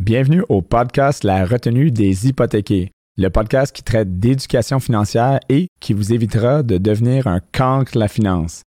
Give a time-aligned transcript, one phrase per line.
[0.00, 5.92] Bienvenue au podcast La retenue des hypothéqués, le podcast qui traite d'éducation financière et qui
[5.92, 8.62] vous évitera de devenir un cancre la finance.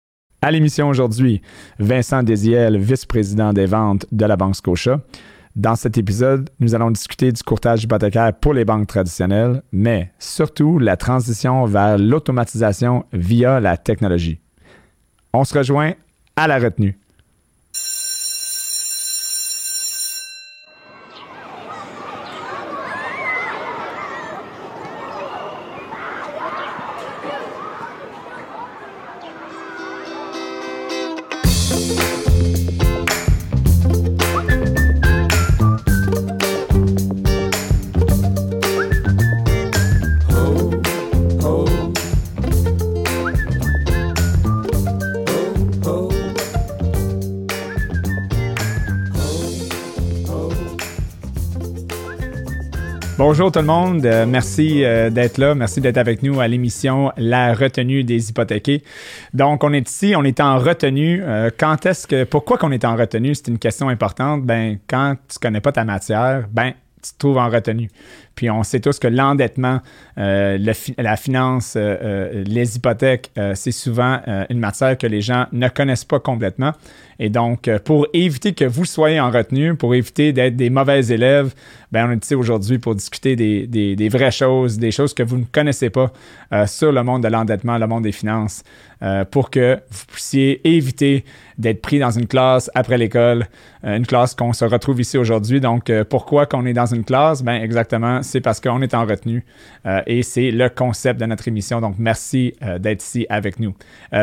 [0.42, 1.40] À l'émission aujourd'hui,
[1.78, 5.02] Vincent Désiel, vice-président des ventes de la Banque Scotia.
[5.54, 10.80] Dans cet épisode, nous allons discuter du courtage hypothécaire pour les banques traditionnelles, mais surtout
[10.80, 14.40] la transition vers l'automatisation via la technologie.
[15.32, 15.92] On se rejoint
[16.34, 16.98] à la retenue.
[53.50, 57.10] Bonjour tout le monde, euh, merci euh, d'être là, merci d'être avec nous à l'émission
[57.16, 58.84] La retenue des hypothéqués.
[59.34, 61.20] Donc on est ici, on est en retenue.
[61.24, 64.44] Euh, quand est-ce que, pourquoi qu'on est en retenue, c'est une question importante.
[64.44, 67.90] Ben quand tu connais pas ta matière, ben tu te trouves en retenue.
[68.40, 69.80] Puis on sait tous que l'endettement,
[70.16, 76.72] la finance, les hypothèques, c'est souvent une matière que les gens ne connaissent pas complètement.
[77.18, 81.52] Et donc, pour éviter que vous soyez en retenue, pour éviter d'être des mauvais élèves,
[81.92, 85.38] ben, on est ici aujourd'hui pour discuter des, des, vraies choses, des choses que vous
[85.38, 86.12] ne connaissez pas
[86.52, 88.62] euh, sur le monde de l'endettement, le monde des finances,
[89.02, 91.24] euh, pour que vous puissiez éviter
[91.58, 93.46] d'être pris dans une classe après l'école,
[93.84, 95.60] euh, une classe qu'on se retrouve ici aujourd'hui.
[95.60, 97.42] Donc, pourquoi qu'on est dans une classe?
[97.42, 99.44] Ben, exactement, c'est parce qu'on est en retenue
[100.06, 101.80] et c'est le concept de notre émission.
[101.80, 103.74] Donc, merci d'être ici avec nous.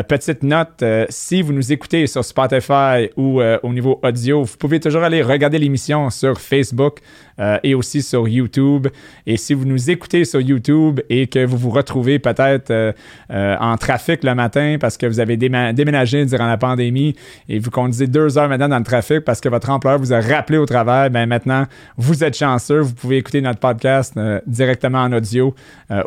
[0.08, 5.02] petite note, si vous nous écoutez sur Spotify ou au niveau audio, vous pouvez toujours
[5.02, 7.00] aller regarder l'émission sur Facebook.
[7.40, 8.88] Euh, et aussi sur YouTube.
[9.24, 12.92] Et si vous nous écoutez sur YouTube et que vous vous retrouvez peut-être euh,
[13.30, 17.14] euh, en trafic le matin parce que vous avez déménagé durant la pandémie
[17.48, 20.20] et vous conduisez deux heures maintenant dans le trafic parce que votre employeur vous a
[20.20, 21.64] rappelé au travail, ben maintenant,
[21.96, 22.80] vous êtes chanceux.
[22.80, 23.97] Vous pouvez écouter notre podcast
[24.46, 25.54] directement en audio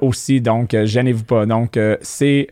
[0.02, 0.42] aussi.
[0.42, 1.46] Donc, gênez-vous pas.
[1.46, 2.48] Donc, c'est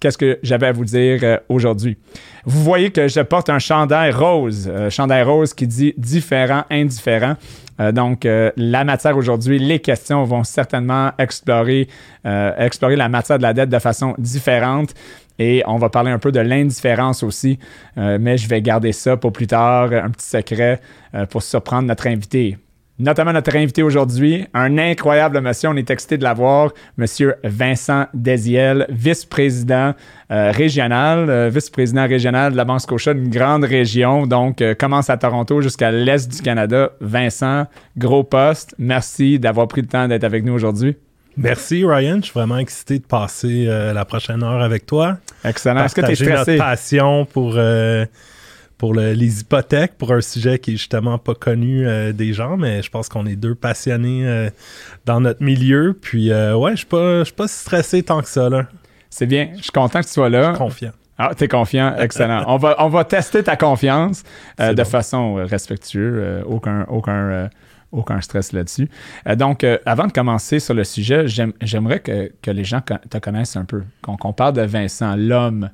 [0.00, 1.98] qu'est-ce que j'avais à vous dire aujourd'hui?
[2.44, 7.36] Vous voyez que je porte un chandail rose, chandail rose qui dit différent, indifférent.
[7.80, 11.88] Euh, donc, euh, la matière aujourd'hui, les questions vont certainement explorer,
[12.26, 14.94] euh, explorer la matière de la dette de façon différente.
[15.38, 17.58] Et on va parler un peu de l'indifférence aussi,
[17.96, 20.82] mais je vais garder ça pour plus tard, un petit secret
[21.30, 22.58] pour surprendre notre invité
[23.00, 25.70] notamment notre invité aujourd'hui, un incroyable monsieur.
[25.70, 29.94] On est excité de l'avoir, monsieur Vincent Desiel, vice-président
[30.30, 34.26] euh, régional, euh, vice-président régional de la Banque Scotia, une grande région.
[34.26, 36.90] Donc, euh, commence à Toronto jusqu'à l'est du Canada.
[37.00, 37.66] Vincent,
[37.96, 38.74] gros poste.
[38.78, 40.96] Merci d'avoir pris le temps d'être avec nous aujourd'hui.
[41.36, 45.16] Merci Ryan, je suis vraiment excité de passer la prochaine heure avec toi.
[45.44, 45.84] Excellent.
[45.84, 46.52] Est-ce que tu es stressé?
[46.52, 47.56] notre passion pour
[48.80, 52.80] pour les hypothèques, pour un sujet qui est justement pas connu euh, des gens, mais
[52.80, 54.48] je pense qu'on est deux passionnés euh,
[55.04, 55.92] dans notre milieu.
[56.00, 58.48] Puis euh, ouais, je suis pas, stressé tant que ça.
[59.10, 60.44] C'est bien, je suis content que tu sois là.
[60.44, 60.92] Je suis confiant.
[61.18, 62.42] Ah, t'es confiant, excellent.
[62.46, 64.22] on, va, on va tester ta confiance
[64.58, 67.50] de façon respectueuse, aucun, aucun,
[67.92, 68.88] aucun stress là-dessus.
[69.36, 73.66] donc, avant de commencer sur le sujet, j'aimerais que, que, les gens te connaissent un
[73.66, 75.68] peu, qu'on parle de Vincent, l'homme,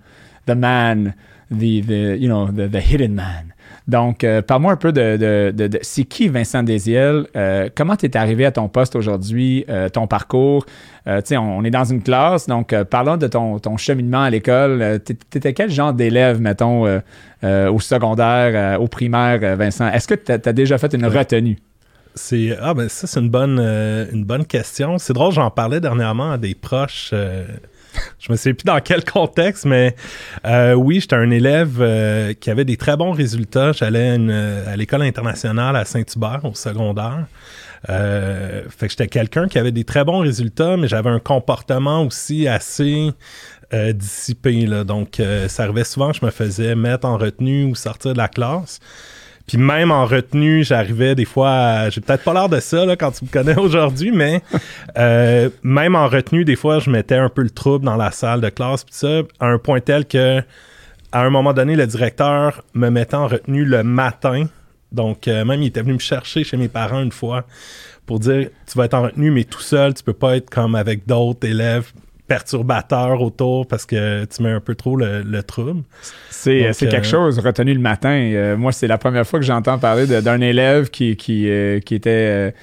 [0.49, 1.15] the man,
[1.51, 3.53] the, the, you know, the, the hidden man.
[3.89, 7.27] Donc, euh, parle-moi un peu de, de, de, c'est qui Vincent Desiel?
[7.37, 10.67] Euh, comment tu es arrivé à ton poste aujourd'hui, euh, ton parcours?
[11.07, 14.99] tu sais, on, est dans une classe, donc parlons de ton, ton cheminement à l'école.
[15.07, 16.85] tu étais quel genre d'élève, mettons,
[17.45, 19.87] au secondaire, au primaire, Vincent?
[19.87, 21.59] Est-ce que tu as, déjà fait une retenue?
[22.17, 23.61] C'est ah ben ça c'est une bonne
[24.13, 24.99] une bonne question.
[24.99, 27.15] C'est drôle, j'en parlais dernièrement à des proches
[28.19, 29.95] je me sais plus dans quel contexte, mais
[30.45, 33.73] euh, oui, j'étais un élève euh, qui avait des très bons résultats.
[33.73, 34.17] J'allais
[34.67, 37.27] à l'école internationale à Saint-Hubert au secondaire.
[37.89, 42.03] Euh, fait que j'étais quelqu'un qui avait des très bons résultats, mais j'avais un comportement
[42.03, 43.11] aussi assez
[43.73, 44.67] dissipé.
[44.67, 44.85] Là.
[44.85, 48.29] Donc, ça arrivait souvent que je me faisais mettre en retenue ou sortir de la
[48.29, 48.79] classe.
[49.47, 53.13] Puis même en retenue, j'arrivais des fois, j'ai peut-être pas l'air de ça là, quand
[53.13, 54.43] tu me connais aujourd'hui, mais
[54.99, 58.41] euh, même en retenue, des fois, je mettais un peu le trouble dans la salle
[58.41, 60.41] de classe, pis ça, à un point tel que,
[61.13, 64.47] à un moment donné, le directeur me mettait en retenue le matin.
[64.91, 67.45] Donc, euh, même, il était venu me chercher chez mes parents une fois
[68.05, 70.75] pour dire, tu vas être en retenue, mais tout seul, tu peux pas être comme
[70.75, 71.93] avec d'autres élèves
[72.27, 75.83] perturbateurs autour parce que tu mets un peu trop le, trouble.
[76.31, 78.57] C'est quelque chose retenu le matin.
[78.57, 81.49] moi, c'est la première fois que j'entends parler d'un élève qui, qui,
[81.85, 82.55] qui était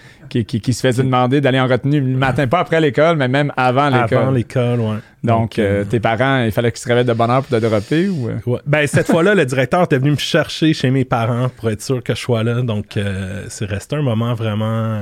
[0.41, 3.89] qui, se faisait demander d'aller en retenue le matin, pas après l'école, mais même avant
[3.89, 4.17] l'école.
[4.17, 4.95] Avant l'école, oui.
[5.23, 8.09] Donc, euh, tes parents, il fallait qu'ils se réveillent de bonne heure pour te dropper
[8.09, 8.29] ou.
[8.29, 8.57] Euh?
[8.65, 12.03] Ben, cette fois-là, le directeur était venu me chercher chez mes parents pour être sûr
[12.03, 12.61] que je sois là.
[12.61, 15.01] Donc, euh, c'est resté un moment vraiment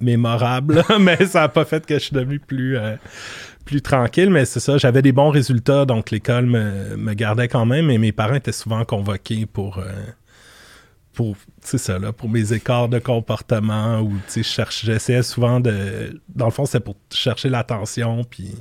[0.00, 2.76] mémorable, mais ça n'a pas fait que je suis devenu plus
[3.64, 7.66] plus tranquille, mais c'est ça, j'avais des bons résultats, donc l'école me, me, gardait quand
[7.66, 9.82] même, et mes parents étaient souvent convoqués pour,
[11.12, 16.20] pour c'est ça là pour mes écarts de comportement ou tu sais j'essayais souvent de
[16.34, 18.54] dans le fond c'est pour chercher l'attention puis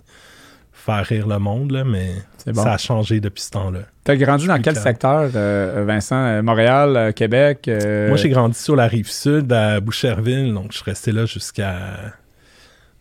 [0.73, 2.15] faire rire le monde là mais
[2.53, 3.81] ça a changé depuis ce temps-là.
[4.03, 6.15] Tu as grandi dans quel secteur euh, Vincent?
[6.15, 10.77] Euh, Montréal, euh, Québec Moi j'ai grandi sur la rive sud à Boucherville donc je
[10.77, 12.13] suis resté là jusqu'à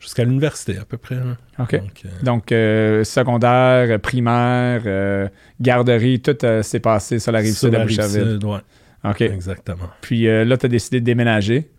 [0.00, 1.18] jusqu'à l'université à peu près.
[1.58, 1.80] OK.
[2.22, 5.30] Donc, secondaire, primaire,
[5.60, 8.32] garderie, tout s'est passé sur la rive sud à Boucherville.
[8.32, 8.60] Sud, ouais.
[9.04, 9.20] OK.
[9.22, 9.88] Exactement.
[10.00, 11.70] Puis euh, là, tu as décidé de déménager.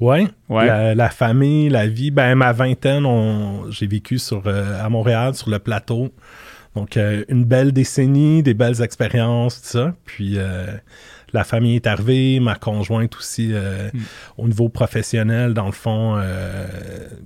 [0.00, 0.28] Oui.
[0.48, 0.94] Ouais.
[0.94, 2.12] La, famille, la vie.
[2.12, 3.04] Ben, ma vingtaine,
[3.70, 6.10] j'ai vécu sur, euh, à Montréal, sur le plateau.
[6.76, 9.94] Donc, euh, une belle décennie, des belles expériences, tout ça.
[10.04, 10.38] Puis,
[11.32, 13.98] la famille est arrivée, ma conjointe aussi, hmm.
[14.36, 16.20] au niveau professionnel, dans le fond,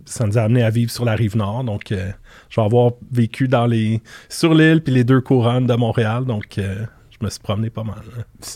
[0.04, 1.64] ça nous a amené à vivre sur la rive nord.
[1.64, 6.24] Donc, je vais avoir vécu dans les, sur l'île puis les deux couronnes de Montréal.
[6.24, 6.58] Donc,
[7.22, 8.02] me suis promené pas mal.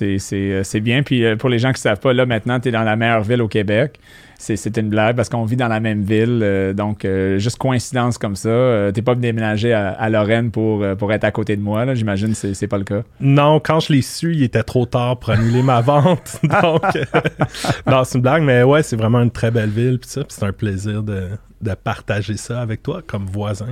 [0.03, 1.03] Euh, c'est bien.
[1.03, 2.97] Puis euh, pour les gens qui ne savent pas, là, maintenant, tu es dans la
[2.97, 3.99] meilleure ville au Québec.
[4.39, 6.41] C'est une blague parce qu'on vit dans la même ville.
[6.43, 7.07] Euh, donc,
[7.39, 8.91] juste coïncidence comme ça.
[8.93, 11.95] tu n'es pas déménagé à, à, Lorraine pour, pour être à côté de moi.
[11.95, 13.03] J'imagine que c'est pas le cas.
[13.21, 16.39] Non, quand je l'ai su, il était trop tard pour annuler ma vente.
[16.43, 16.83] Donc,
[17.87, 18.43] non, c'est une blague.
[18.43, 19.99] Mais ouais, c'est vraiment une très belle ville.
[20.05, 21.29] c'est un plaisir de,
[21.63, 23.67] de, partager ça avec toi comme voisin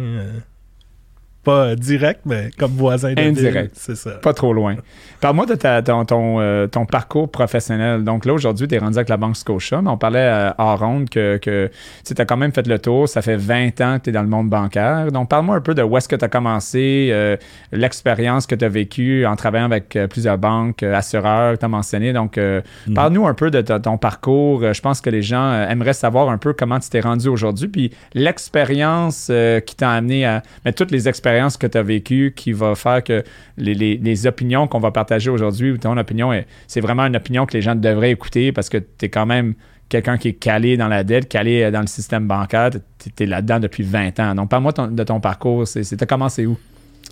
[1.44, 3.72] pas direct, mais comme voisin de Indirect.
[3.74, 4.12] C'est ça.
[4.12, 4.76] Pas trop loin.
[5.20, 8.02] Parle-moi de ton, euh, ton, parcours professionnel.
[8.02, 10.74] Donc là, aujourd'hui, tu es rendu avec la Banque Scotia, mais on parlait euh, à
[10.74, 11.70] ronde que, que
[12.04, 13.08] tu as quand même fait le tour.
[13.08, 15.12] Ça fait 20 ans que tu es dans le monde bancaire.
[15.12, 17.36] Donc parle-moi un peu de où est-ce que tu as commencé, euh,
[17.72, 22.12] l'expérience que tu as vécue en travaillant avec plusieurs banques, assureurs, tu as mentionné.
[22.12, 22.94] Donc mhm.
[22.94, 24.72] parle-nous un peu de ton parcours.
[24.72, 27.90] Je pense que les gens aimeraient savoir un peu comment tu t'es rendu aujourd'hui, puis
[28.14, 29.30] l'expérience
[29.66, 30.42] qui t'a amené à...
[30.64, 33.22] Mais toutes les expériences que tu as vécu qui va faire que
[33.56, 36.32] les, opinions qu'on va partager aujourd'hui, ou ton opinion,
[36.66, 39.54] c'est vraiment une opinion que les gens devraient écouter parce que tu es quand même
[39.88, 43.60] quelqu'un qui est calé dans la dette, calé dans le système bancaire, tu es là-dedans
[43.60, 44.34] depuis 20 ans.
[44.34, 45.66] Donc, parle-moi de ton parcours.
[45.66, 46.56] C'était commencé où?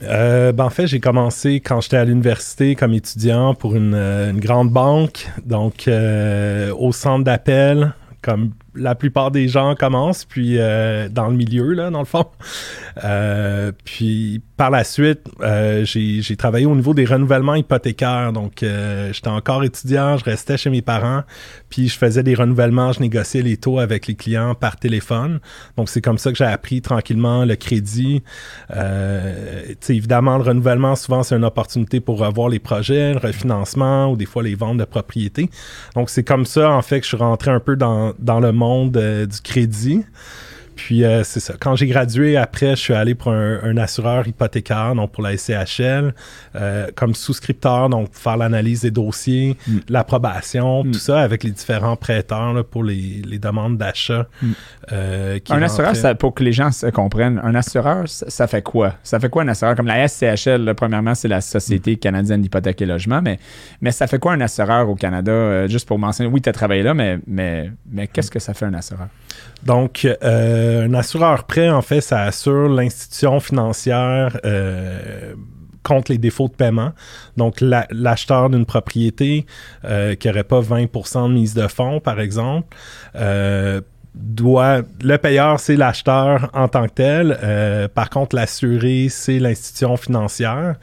[0.04, 4.32] Euh, ben en fait, j'ai commencé quand j'étais à l'université comme étudiant pour une, euh,
[4.32, 11.08] grande banque, donc euh, au centre d'appel, comme la plupart des gens commencent, puis euh,
[11.08, 12.26] dans le milieu, là, dans le fond.
[13.04, 18.32] Euh, puis par la suite, euh, j'ai travaillé au niveau des renouvellements hypothécaires.
[18.32, 18.64] Donc,
[19.12, 21.22] j'étais encore étudiant, je restais chez mes parents,
[21.68, 25.40] puis je faisais des renouvellements, je négociais les taux avec les clients par téléphone.
[25.76, 28.22] Donc, c'est comme ça que j'ai appris tranquillement le crédit.
[29.88, 34.26] évidemment, le renouvellement, souvent, c'est une opportunité pour revoir les projets, le refinancement ou des
[34.26, 35.50] fois les ventes de propriété.
[35.94, 38.61] Donc, c'est comme ça, en fait, que je suis rentré un peu dans le monde
[38.96, 40.04] euh, du crédit.
[40.84, 41.54] Puis euh, c'est ça.
[41.60, 46.12] Quand j'ai gradué, après, je suis allé pour un, assureur hypothécaire, donc pour la SCHL,
[46.56, 49.78] euh, comme souscripteur, donc faire l'analyse des dossiers, mm.
[49.88, 50.90] l'approbation, mm.
[50.90, 54.26] tout ça avec les différents prêteurs pour les, demandes d'achat.
[54.42, 54.52] Mm.
[55.50, 58.94] un assureur, pour que les gens se comprennent, un assureur, ça, fait quoi?
[59.04, 59.76] Ça fait quoi un assureur?
[59.76, 63.38] Comme la SCHL, premièrement, c'est la Société canadienne d'hypothèque et logement, mais,
[63.80, 65.68] mais ça fait quoi un assureur au Canada?
[65.68, 68.66] juste pour mentionner, oui, tu as travaillé là, mais, mais, mais qu'est-ce que ça fait
[68.66, 69.06] un assureur?
[69.64, 75.34] Donc, euh, un assureur prêt, en fait, ça assure l'institution financière euh,
[75.82, 76.92] contre les défauts de paiement.
[77.36, 79.46] Donc, l'acheteur d'une propriété
[79.84, 82.76] euh, qui n'aurait pas 20% de mise de fonds, par exemple,
[84.14, 87.88] doit le payeur c'est l'acheteur en tant que tel.
[87.94, 90.74] Par contre l'assuré c'est l'institution financière.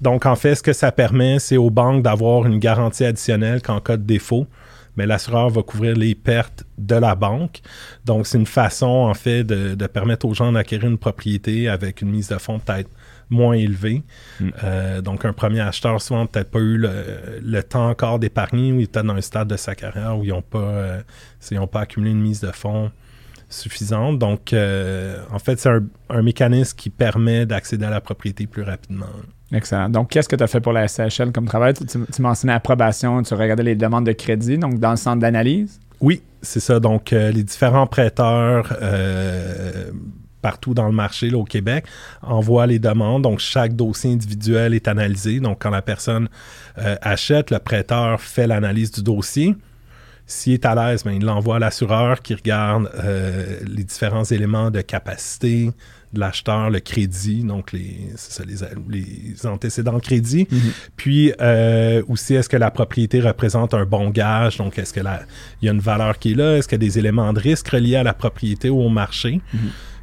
[0.00, 3.78] Donc en fait ce que ça permet c'est aux banques d'avoir une garantie additionnelle qu'en
[3.78, 4.48] cas de défaut
[4.96, 7.60] mais l'assureur va couvrir les pertes de la banque.
[8.04, 12.10] Donc, c'est une façon, en fait, de, permettre aux gens d'acquérir une propriété avec une
[12.10, 12.90] mise de fonds peut-être
[13.30, 14.02] moins élevée.
[14.40, 14.50] Mm.
[14.64, 18.84] Euh, donc, un premier acheteur, souvent, peut-être pas eu le, temps encore d'épargner ou il
[18.84, 22.20] était dans un stade de sa carrière où ils n'ont pas, euh, pas accumulé une
[22.20, 22.90] mise de fonds
[23.52, 24.18] suffisante.
[24.18, 28.62] Donc, euh, en fait, c'est un, un, mécanisme qui permet d'accéder à la propriété plus
[28.62, 29.06] rapidement.
[29.52, 29.88] Excellent.
[29.88, 31.74] Donc, qu'est-ce que tu as fait pour la SHL comme travail?
[31.74, 35.80] Tu, tu, mentionnais approbation, tu regardais les demandes de crédit, donc dans le centre d'analyse?
[36.00, 36.80] Oui, c'est ça.
[36.80, 39.90] Donc, euh, les différents prêteurs, euh,
[40.40, 41.84] partout dans le marché au Québec,
[42.22, 43.22] envoie les demandes.
[43.22, 45.38] Donc, chaque dossier individuel est analysé.
[45.38, 46.28] Donc, quand la personne
[46.76, 49.54] achète, le prêteur fait l'analyse du dossier.
[50.32, 54.70] S'il est à l'aise, ben, il l'envoie à l'assureur qui regarde euh, les différents éléments
[54.70, 55.70] de capacité
[56.14, 58.08] de l'acheteur, le crédit, donc les,
[58.88, 60.44] les, antécédents de crédit.
[60.44, 60.72] Mm-hmm.
[60.96, 64.56] Puis euh, aussi, est-ce que la propriété représente un bon gage?
[64.56, 65.08] Donc, est-ce qu'il
[65.62, 66.56] y a une valeur qui est là?
[66.56, 69.42] Est-ce qu'il y a des éléments de risque reliés à la propriété ou au marché?
[69.54, 69.58] Mm-hmm.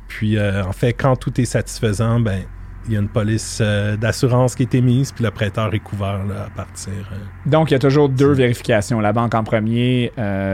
[0.07, 2.43] Puis, euh, en fait, quand tout est satisfaisant, ben,
[2.89, 6.19] il y a une police euh, d'assurance qui est émise, puis le prêteur est couvert
[6.45, 6.91] à partir.
[7.11, 7.15] Euh,
[7.45, 8.99] Donc, il y a toujours deux vérifications.
[8.99, 10.11] La banque en premier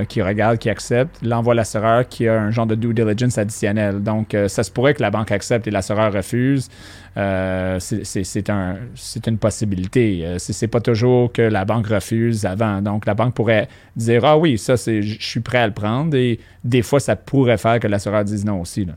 [0.09, 4.03] qui regarde, qui accepte, l'envoie l'assureur qui a un genre de due diligence additionnel.
[4.03, 6.69] Donc, ça se pourrait que la banque accepte et l'assureur refuse.
[7.15, 8.75] c'est un,
[9.27, 10.35] une possibilité.
[10.37, 12.81] C'est pas toujours que la banque refuse avant.
[12.81, 16.15] Donc, la banque pourrait dire Ah oui, ça, je suis prêt à le prendre.
[16.15, 18.85] Et des fois, ça pourrait faire que l'assureur dise non aussi.
[18.85, 18.93] Là.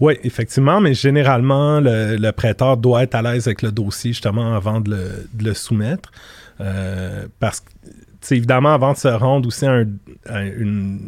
[0.00, 4.80] Oui, effectivement, mais généralement, le, prêteur doit être à l'aise avec le dossier justement avant
[4.80, 4.96] de
[5.38, 6.10] le, soumettre.
[6.60, 9.84] Euh, parce que, évidemment, avant de se rendre aussi à,
[10.42, 11.00] une,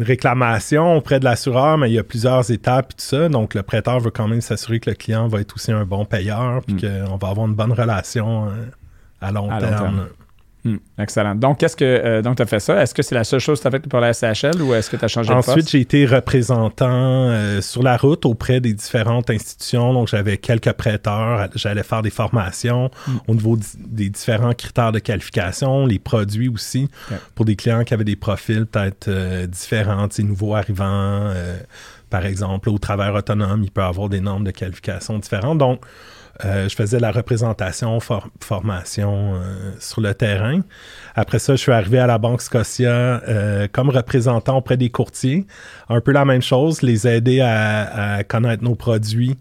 [0.00, 3.28] réclamation auprès de l'assureur, mais il y a plusieurs étapes et tout ça.
[3.28, 6.04] Donc, le prêteur veut quand même s'assurer que le client va être aussi un bon
[6.04, 7.06] payeur puis mm.
[7.06, 8.50] qu'on va avoir une bonne relation euh,
[9.20, 10.08] à long terme.
[10.66, 11.36] Hmm, excellent.
[11.36, 12.82] Donc, qu'est-ce que euh, donc tu as fait ça?
[12.82, 14.90] Est-ce que c'est la seule chose que tu as fait pour la SHL ou est-ce
[14.90, 15.50] que tu as changé de poste?
[15.50, 19.92] Ensuite, j'ai été représentant euh, sur la route auprès des différentes institutions.
[19.92, 21.48] Donc, j'avais quelques prêteurs.
[21.54, 23.16] J'allais faire des formations hmm.
[23.28, 26.88] au niveau des différents critères de qualification, les produits aussi,
[27.36, 31.32] pour des clients qui avaient des profils peut-être euh, différents, nouveaux arrivants.
[32.10, 35.58] par exemple, au travers autonome, il peut avoir des normes de qualification différentes.
[35.58, 35.84] Donc,
[36.44, 37.98] euh, je faisais la représentation,
[38.40, 40.60] formation euh, sur le terrain.
[41.14, 45.46] Après ça, je suis arrivé à la Banque Scotia euh, comme représentant auprès des courtiers.
[45.88, 49.36] Un peu la même chose, les aider à, connaître nos produits.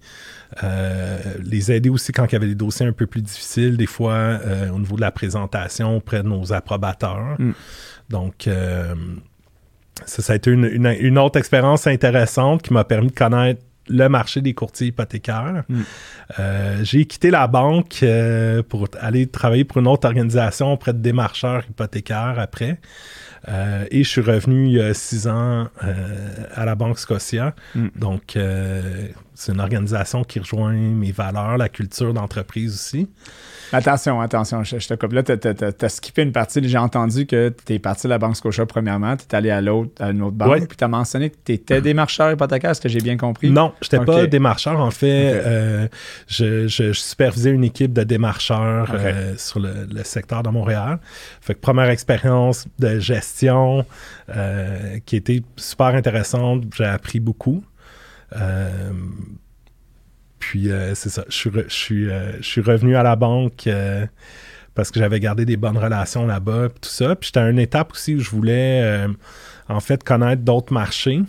[1.43, 4.39] les aider aussi quand il y avait des dossiers un peu plus difficiles, des fois
[4.73, 7.35] au niveau de la présentation auprès de nos approbateurs.
[7.39, 7.51] Mm.
[8.09, 8.49] Donc,
[10.05, 14.41] ça, ça a été une autre expérience intéressante qui m'a permis de connaître le marché
[14.41, 15.63] des courtiers hypothécaires.
[15.69, 15.81] Hmm.
[16.39, 20.99] Euh, j'ai quitté la banque euh, pour aller travailler pour une autre organisation auprès de
[20.99, 22.79] démarcheurs hypothécaires après.
[23.47, 25.67] Euh, et je suis revenu il y a six ans
[26.55, 27.53] à la Banque Scotia.
[27.75, 27.87] Hmm.
[27.95, 28.37] Donc,
[29.35, 33.09] c'est une organisation qui rejoint mes valeurs, la culture d'entreprise aussi.
[33.73, 35.11] Attention, attention, je, te coupe.
[35.11, 36.67] Là, tu as, skippé une partie.
[36.67, 39.59] J'ai entendu que tu es parti de la Banque Scotia premièrement, tu es allé à
[39.59, 42.81] l'autre, à une autre banque, puis tu as mentionné que tu étais démarcheur hypothécaire, est-ce
[42.81, 43.49] que j'ai bien compris?
[43.49, 44.79] Non, je n'étais pas démarcheur.
[44.79, 45.87] En fait, euh,
[46.27, 50.99] je, supervisais une équipe de démarcheurs euh, sur le, secteur de Montréal.
[51.41, 53.85] Fait que première expérience de gestion
[54.29, 56.63] euh, qui était super intéressante.
[56.75, 57.63] J'ai appris beaucoup.
[60.45, 61.35] Puis euh, c'est ça, je
[61.69, 64.05] suis, euh, je, suis, revenu à la banque euh,
[64.75, 67.15] parce que j'avais gardé des bonnes relations là-bas, tout ça.
[67.15, 69.07] Puis j'étais à une étape aussi où je voulais
[69.69, 71.21] en fait connaître d'autres marchés.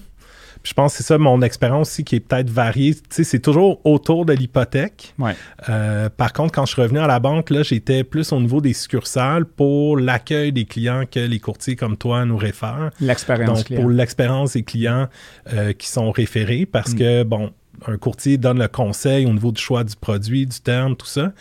[0.67, 2.95] Je pense que c'est ça mon expérience aussi qui est peut-être variée.
[2.95, 5.15] Tu sais, c'est toujours autour de l'hypothèque.
[6.17, 8.73] par contre, quand je suis revenu à la banque, là, j'étais plus au niveau des
[8.73, 12.91] succursales pour l'accueil des clients que les courtiers comme toi nous réfèrent.
[13.01, 15.09] L'expérience Donc, pour l'expérience des clients
[15.79, 16.99] qui sont référés parce mm.
[16.99, 17.53] que, bon,
[17.89, 21.33] un courtier donne le conseil au niveau du choix du produit, du terme, tout ça.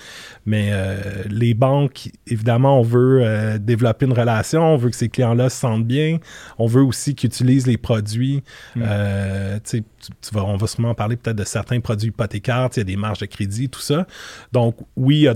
[0.45, 5.09] Mais euh, les banques, évidemment, on veut euh, développer une relation, on veut que ces
[5.09, 6.19] clients-là se sentent bien,
[6.57, 8.43] on veut aussi qu'ils utilisent les produits.
[8.75, 8.83] Mm.
[8.85, 9.83] Euh, tu,
[10.31, 13.19] vas, on va sûrement parler peut-être de certains produits hypothécaires, il y a des marges
[13.19, 14.05] de crédit, tout ça.
[14.51, 15.35] Donc, oui, il y a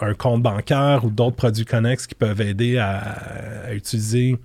[0.00, 4.38] un compte bancaire ou d'autres produits connexes qui peuvent aider à utiliser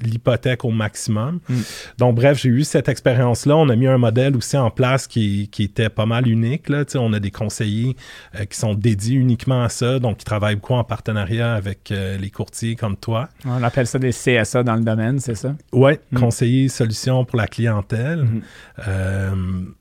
[0.00, 1.40] l'hypothèque au maximum.
[1.48, 1.54] Mm.
[1.98, 3.56] Donc, bref, j'ai eu cette expérience-là.
[3.56, 6.68] On a mis un modèle aussi en place qui, était pas mal unique.
[6.68, 6.84] Là.
[6.96, 7.96] on a des conseillers
[8.34, 12.18] euh, qui sont dédiés uniquement à ça, donc qui travaillent beaucoup en partenariat avec euh,
[12.18, 13.28] les courtiers comme toi.
[13.46, 15.54] On appelle ça des CSA dans le domaine, c'est ça?
[15.72, 16.18] Oui, mm.
[16.18, 18.24] conseiller solutions pour la clientèle.
[18.24, 18.42] Mm-hmm.
[18.88, 19.34] Euh,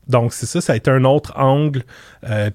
[0.08, 1.84] donc, c'est ça, ça a été un autre angle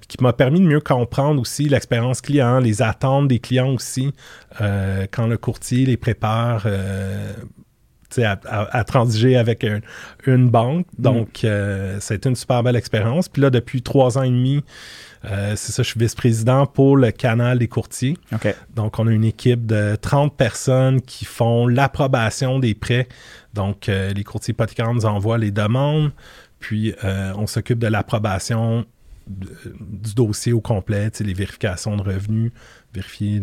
[0.09, 4.13] qui m'a permis de mieux comprendre aussi l'expérience client, les attentes des clients aussi,
[4.59, 6.67] quand le courtier les prépare
[8.17, 9.67] à, transiger avec
[10.27, 10.87] une banque.
[10.99, 11.03] Mm.
[11.03, 13.29] Donc, euh, ça a été une super belle expérience.
[13.29, 14.65] Puis là, depuis trois ans et demi,
[15.25, 18.17] euh, c'est ça, je suis vice-président pour le canal des courtiers.
[18.75, 23.09] Donc, on a une équipe de 30 personnes qui font l'approbation des prêts.
[23.55, 26.13] Donc, euh, les courtiers hypothécaires nous envoient les demandes,
[26.61, 28.87] puis on s'occupe de l'approbation
[29.29, 32.53] du dossier au complet, les vérifications de revenus,
[32.95, 33.41] vérifier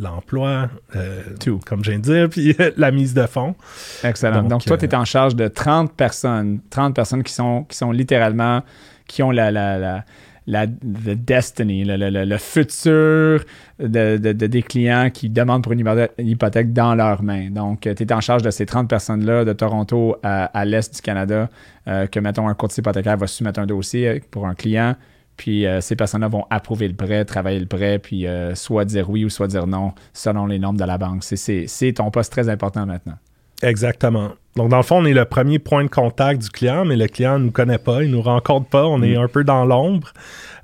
[0.00, 1.60] l'emploi, euh, tout.
[1.66, 3.54] comme je viens de dire, puis la mise de fonds.
[4.02, 4.42] Excellent.
[4.42, 7.92] Donc, toi, tu es en charge de 30 personnes, 30 personnes qui sont, qui sont
[7.92, 8.62] littéralement,
[9.06, 10.04] qui ont la, la, la
[10.48, 13.44] la destiny, le, futur
[13.78, 17.50] de, des clients qui demandent pour une hypothèque dans leurs mains.
[17.50, 21.50] Donc, tu es en charge de ces 30 personnes-là de Toronto à, l'est du Canada,
[21.86, 24.96] euh, que, mettons, un courtier hypothécaire va soumettre un dossier pour un client,
[25.36, 29.10] puis euh, ces personnes-là vont approuver le prêt, travailler le prêt, puis euh, soit dire
[29.10, 31.24] oui ou soit dire non selon les normes de la banque.
[31.24, 33.18] C'est ton poste très important maintenant.
[33.62, 34.32] Exactement.
[34.56, 37.06] Donc, dans le fond, on est le premier point de contact du client, mais le
[37.06, 39.20] client ne nous connaît pas, il ne nous rencontre pas, on est mm.
[39.20, 40.12] un peu dans l'ombre.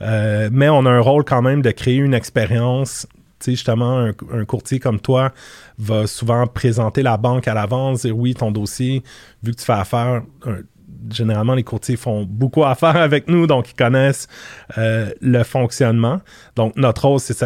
[0.02, 3.06] Euh, mais on a un rôle quand même de créer une expérience.
[3.38, 5.32] Tu sais, justement, un, courtier comme toi
[5.78, 9.02] va souvent présenter la banque à l'avance, dire oui, ton dossier,
[9.42, 10.22] vu que tu fais affaire,
[11.10, 14.28] généralement, les courtiers font beaucoup affaire avec nous, donc ils connaissent
[14.78, 16.20] euh, le fonctionnement.
[16.56, 17.36] Donc, notre rôle, c'est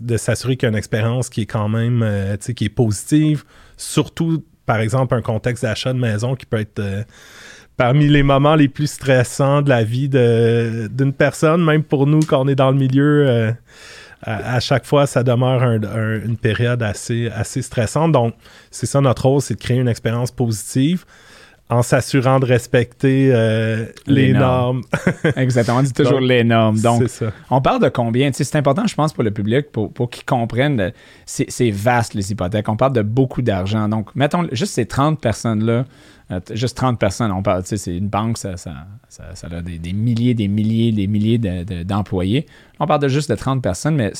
[0.00, 2.66] de s'assurer qu'il y a une expérience qui est quand même, euh, tu sais, qui
[2.66, 3.44] est positive,
[3.76, 7.02] surtout par exemple, un contexte d'achat de maison qui peut être euh,
[7.76, 12.42] parmi les moments les plus stressants de la vie d'une personne, même pour nous quand
[12.42, 13.28] on est dans le milieu.
[13.28, 13.52] Euh,
[14.24, 18.12] à, chaque fois, ça demeure une période assez, assez stressante.
[18.12, 18.34] Donc,
[18.70, 21.04] c'est ça notre rôle, c'est de créer une expérience positive
[21.72, 24.82] en s'assurant de respecter euh, les, normes.
[25.36, 26.78] Exactement, on dit toujours les normes.
[26.78, 27.04] Donc,
[27.50, 28.30] on parle de combien?
[28.32, 30.92] c'est important, je pense, pour le public, pour, pour qu'ils comprennent.
[31.24, 32.68] C'est vaste, les hypothèques.
[32.68, 33.88] On parle de beaucoup d'argent.
[33.88, 35.84] Donc, mettons juste ces 30 personnes-là
[36.52, 38.72] juste 30 personnes, on parle, c'est une banque, ça, ça,
[39.50, 42.46] a des, milliers, des milliers, des milliers d'employés.
[42.80, 44.12] on parle de juste de 30 personnes, mais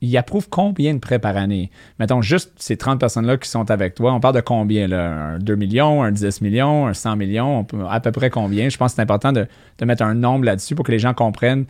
[0.00, 1.70] ils approuvent combien de prêts par année?
[1.98, 4.86] Mettons juste ces 30 personnes-là qui sont avec toi, on parle de combien?
[4.86, 5.34] Là?
[5.34, 8.68] Un 2 millions, un 10 millions, un 100 millions, à peu près combien?
[8.68, 9.46] Je pense que c'est important de,
[9.78, 11.66] de mettre un nombre là-dessus pour que les gens comprennent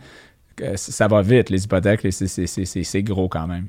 [0.75, 3.67] ça va vite, les hypothèques, c'est gros quand même.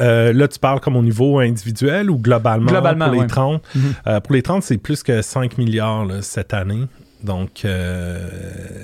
[0.00, 3.62] Euh, là, tu parles comme au niveau individuel ou globalement, globalement pour les 30?
[3.62, 3.80] Mm-hmm.
[4.06, 6.86] Euh, pour les 30, c'est plus que 5 milliards cette année.
[7.22, 8.28] Donc, euh,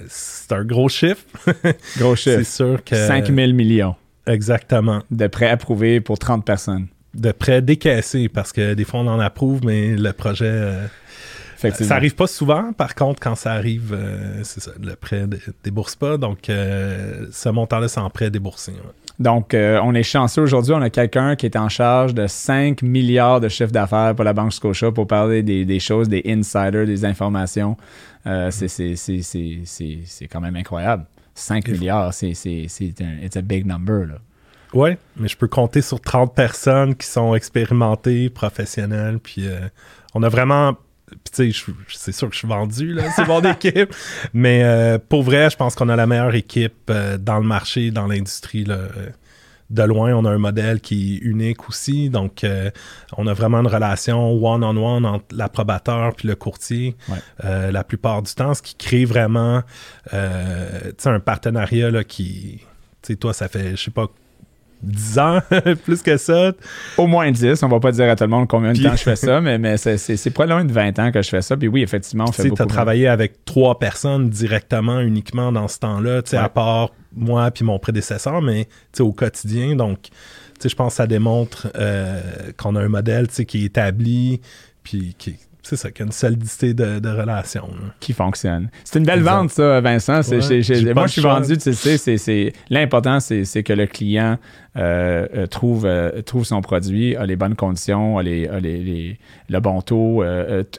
[0.08, 1.24] c'est un gros chiffre.
[1.98, 2.38] Gros chiffre.
[2.38, 2.96] c'est sûr que...
[2.96, 3.96] 5 000 millions.
[4.26, 5.02] Exactement.
[5.10, 6.86] De prêts approuvés pour 30 personnes.
[7.12, 10.72] De prêts décaissés, parce que des fois, on en approuve, mais le projet
[11.68, 15.36] ça arrive pas souvent, par contre, quand ça arrive, euh, c'est ça, le prêt ne
[15.62, 16.16] débourse pas.
[16.16, 18.72] Donc, euh, ce montant-là, c'est en prêt déboursé.
[19.18, 20.72] Donc, euh, on est chanceux aujourd'hui.
[20.74, 24.32] On a quelqu'un qui est en charge de 5 milliards de chiffre d'affaires pour la
[24.32, 27.76] Banque Scotia pour parler des, choses, des insiders, des informations.
[28.24, 28.96] c'est
[30.30, 31.04] quand même incroyable.
[31.34, 32.32] 5 milliards, c'est
[33.00, 34.06] un it's a big number.
[34.06, 34.14] Là.
[34.72, 39.18] Oui, mais je peux compter sur 30 personnes qui sont expérimentées, professionnelles.
[39.18, 39.46] Puis
[40.14, 40.76] on a vraiment
[41.32, 43.94] tu sais, c'est sûr que je suis vendu, là, c'est mon équipe.
[44.32, 47.90] Mais euh, pour vrai, je pense qu'on a la meilleure équipe euh, dans le marché,
[47.90, 52.10] dans l'industrie, De loin, on a un modèle qui est unique aussi.
[52.10, 52.70] Donc, euh,
[53.16, 56.96] on a vraiment une relation one-on-one entre l'approbateur puis le courtier
[57.42, 59.62] la plupart du temps, ce qui crée vraiment
[60.12, 62.60] un partenariat là, qui...
[63.02, 64.08] Tu sais, toi, ça fait, je sais pas
[64.82, 65.40] 10 ans,
[65.84, 66.52] plus que ça.
[66.96, 67.62] Au moins 10.
[67.62, 69.58] On va pas dire à tout le monde combien de temps je fais ça, mais,
[69.58, 71.56] mais c'est pas loin de 20 ans que je fais ça.
[71.56, 72.56] Puis oui, effectivement, on fait beaucoup.
[72.56, 77.64] Tu as travaillé avec trois personnes directement, uniquement dans ce temps-là, à part moi puis
[77.64, 79.76] mon prédécesseur, mais au quotidien.
[79.76, 80.08] Donc,
[80.62, 82.20] je pense que ça démontre euh,
[82.56, 84.40] qu'on a un modèle qui est établi,
[84.82, 87.68] puis qui c'est ça, qu'il y a une solidité de, relations.
[88.00, 88.70] Qui fonctionne.
[88.84, 90.14] C'est une belle vente, ça, Vincent.
[90.14, 94.38] moi, je suis vendu, tu sais, l'important, c'est que le client
[94.76, 99.80] euh, euh, trouve, euh, trouve son produit, a les bonnes conditions, a, les, le bon
[99.80, 100.22] taux,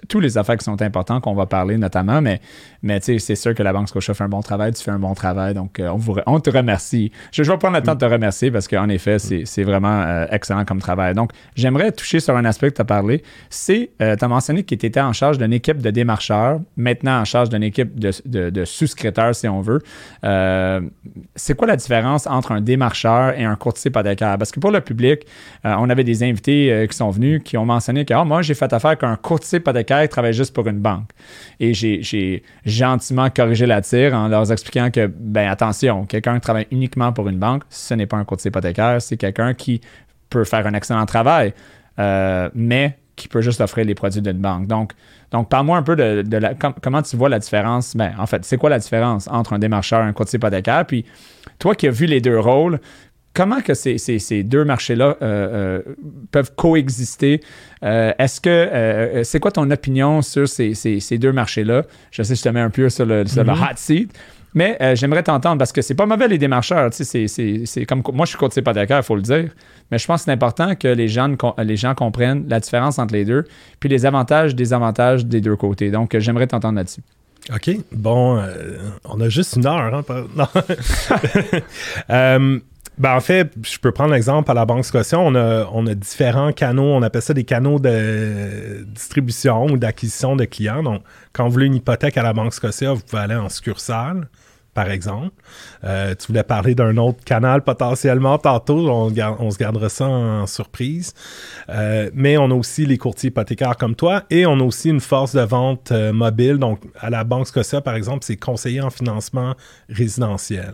[0.07, 2.39] tous les affaires qui sont importantes qu'on va parler notamment, mais,
[2.83, 5.13] mais c'est sûr que la Banque Scotia fait un bon travail, tu fais un bon
[5.13, 5.81] travail, donc
[6.25, 7.11] on te remercie.
[7.31, 10.79] Je, vais prendre le temps de te remercier parce qu'en effet, c'est vraiment excellent comme
[10.79, 11.13] travail.
[11.13, 14.75] Donc, j'aimerais toucher sur un aspect que tu as parlé, c'est, tu as mentionné que
[14.75, 18.49] tu étais en charge d'une équipe de démarcheurs, maintenant en charge d'une équipe de, de,
[18.49, 19.81] de souscripteurs, si on veut.
[21.35, 23.80] c'est quoi la différence entre un démarcheur et un courtier?
[23.89, 24.37] Hypothécaire.
[24.37, 25.25] Parce que pour le public,
[25.65, 28.41] euh, on avait des invités euh, qui sont venus qui ont mentionné que ah, moi,
[28.41, 31.09] j'ai fait affaire qu'un courtier hypothécaire travaille juste pour une banque.
[31.59, 36.67] Et j'ai gentiment corrigé la tire en leur expliquant que, ben attention, quelqu'un qui travaille
[36.71, 39.81] uniquement pour une banque, ce n'est pas un courtier hypothécaire, c'est quelqu'un qui
[40.29, 41.53] peut faire un excellent travail,
[41.99, 44.65] euh, mais qui peut juste offrir les produits d'une banque.
[44.65, 44.93] Donc,
[45.31, 47.95] donc parle-moi un peu de, la, comment tu vois la différence?
[47.95, 50.85] Ben, en fait, c'est quoi la différence entre un démarcheur et un courtier hypothécaire?
[50.87, 51.05] Puis,
[51.59, 52.79] toi qui as vu les deux rôles,
[53.33, 55.81] comment que ces, ces, deux marchés-là euh, euh,
[56.31, 57.41] peuvent coexister?
[57.83, 61.83] Euh, est-ce que c'est quoi ton opinion sur ces, ces deux marchés-là?
[62.11, 63.71] Je sais que je te mets un peu sur le, sur le mm-hmm.
[63.71, 64.19] hot seat.
[64.53, 66.89] Mais j'aimerais t'entendre parce que c'est pas mauvais les démarcheurs.
[66.91, 69.49] C'est comme moi, je suis courtier hypothécaire, il faut le dire.
[69.91, 73.13] Mais je pense que c'est important que les gens, les gens comprennent la différence entre
[73.13, 73.45] les deux,
[73.79, 75.89] puis les avantages, désavantages des deux côtés.
[75.89, 77.01] Donc, j'aimerais t'entendre là-dessus.
[77.49, 77.77] OK.
[77.91, 79.93] Bon, euh, on a juste une heure.
[79.95, 80.03] Hein,
[80.35, 80.47] non.
[82.09, 82.59] euh,
[82.97, 85.19] ben, en fait, je peux prendre l'exemple à la Banque Scotia.
[85.19, 86.83] On a, on a différents canaux.
[86.83, 90.83] On appelle ça des canaux de distribution ou d'acquisition de clients.
[90.83, 94.27] Donc, quand vous voulez une hypothèque à la Banque Scotia, vous pouvez aller en succursale
[94.73, 95.31] par exemple.
[95.83, 99.09] Euh, tu voulais parler d'un autre canal potentiellement tantôt, on,
[99.51, 101.13] se gardera ça en surprise.
[101.69, 104.99] Euh, mais on a aussi les courtiers hypothécaires comme toi et on a aussi une
[104.99, 106.57] force de vente euh, mobile.
[106.57, 109.55] Donc, à la Banque Scotia, par exemple, c'est conseiller en financement
[109.89, 110.73] résidentiel.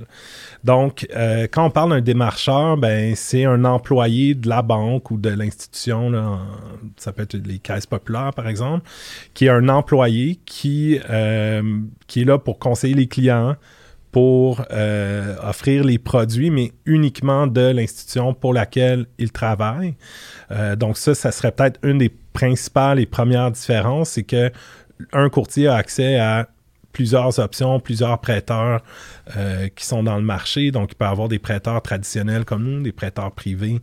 [0.63, 1.07] Donc,
[1.51, 6.39] quand on parle d'un démarcheur, ben, c'est un employé de la banque ou de l'institution,
[6.97, 8.87] ça peut être les caisses populaires, par exemple,
[9.33, 10.99] qui est un employé qui,
[12.07, 13.55] qui est là pour conseiller les clients
[14.17, 19.93] pour euh, offrir les produits, mais uniquement de l'institution pour laquelle il travaille.
[20.49, 24.51] Euh, donc ça, ça serait peut-être une des principales et premières différences, c'est que
[25.13, 26.47] un courtier a accès à
[26.93, 28.81] plusieurs options, plusieurs prêteurs
[29.35, 30.71] euh, qui sont dans le marché.
[30.71, 33.79] Donc, il peut y avoir des prêteurs traditionnels comme nous, des prêteurs privés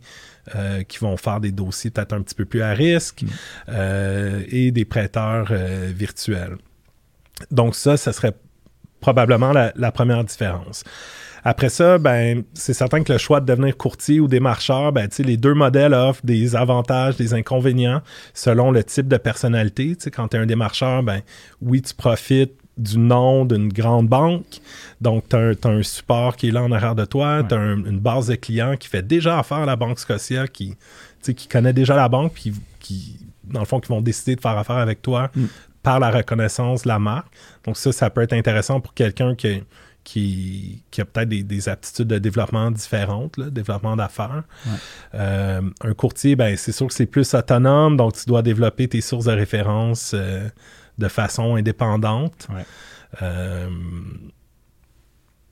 [0.87, 4.43] qui vont faire des dossiers peut-être un petit peu plus à risque mm.
[4.47, 5.51] et des prêteurs
[5.91, 6.57] virtuels.
[7.49, 8.35] Donc, ça, ça serait
[9.05, 10.83] probablement la, première différence.
[11.43, 15.37] Après ça, ben, c'est certain que le choix de devenir courtier ou démarcheur, ben, les
[15.37, 18.01] deux modèles offrent des avantages, des inconvénients
[18.33, 19.95] selon le type de personnalité.
[20.11, 21.21] quand tu es un démarcheur, ben,
[21.61, 24.59] oui, tu profites du nom d'une grande banque.
[25.01, 27.43] Donc, tu as, un support qui est là en arrière de toi.
[27.47, 30.75] Tu as une base de clients qui fait déjà affaire à la Banque Scotia, qui,
[31.21, 34.57] qui connaît déjà la banque, puis qui, dans le fond, qui vont décider de faire
[34.57, 35.45] affaire avec toi mm.
[35.85, 37.27] Par la reconnaissance de la marque.
[37.63, 39.61] Donc ça, ça peut être intéressant pour quelqu'un qui,
[40.03, 44.43] qui, a peut-être des, aptitudes de développement différentes, développement d'affaires.
[45.13, 49.01] Euh, un courtier, ben, c'est sûr que c'est plus autonome, donc tu dois développer tes
[49.01, 50.49] sources de référence euh,
[50.97, 52.47] de façon indépendante.
[53.21, 53.69] Euh,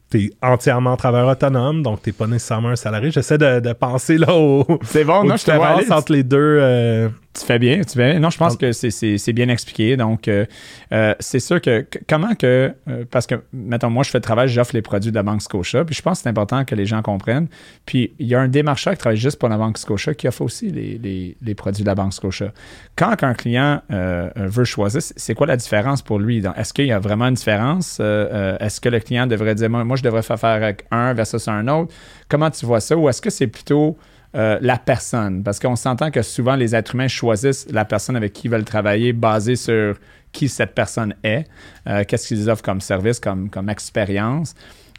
[0.09, 3.11] tu es entièrement travailleur autonome, donc tu n'es pas nécessairement un salarié.
[3.11, 4.65] J'essaie de, penser là au.
[4.83, 7.11] C'est bon, non, je te entre les deux.
[7.33, 8.19] Tu fais bien, tu fais bien.
[8.19, 9.97] Non, je pense que c'est bien expliqué.
[9.97, 10.45] Donc, euh,
[10.91, 14.49] euh, c'est sûr que, comment que, euh, parce que, mettons, moi, je fais le travail,
[14.49, 16.85] j'offre les produits de la Banque Scotia, puis je pense que c'est important que les
[16.85, 17.47] gens comprennent.
[17.87, 20.43] Puis, il y a un démarcheur qui travaille juste pour la Banque Scotia qui offre
[20.43, 22.53] aussi les, produits de la Banque Scotia.
[22.95, 26.43] Quand un client veut choisir, c'est quoi la différence pour lui?
[26.55, 27.99] Est-ce qu'il y a vraiment une différence?
[27.99, 31.67] est-ce que le client devrait dire, moi, je devrais faire faire avec un versus un
[31.67, 31.93] autre?
[32.29, 32.95] Comment tu vois ça?
[32.95, 33.97] Ou est-ce que c'est plutôt
[34.35, 35.43] euh, la personne.
[35.43, 38.65] Parce qu'on s'entend que souvent les êtres humains choisissent la personne avec qui ils veulent
[38.65, 39.95] travailler basé sur
[40.31, 41.45] qui cette personne est,
[41.87, 44.55] euh, qu'est-ce qu'ils offrent comme service, comme, comme expérience.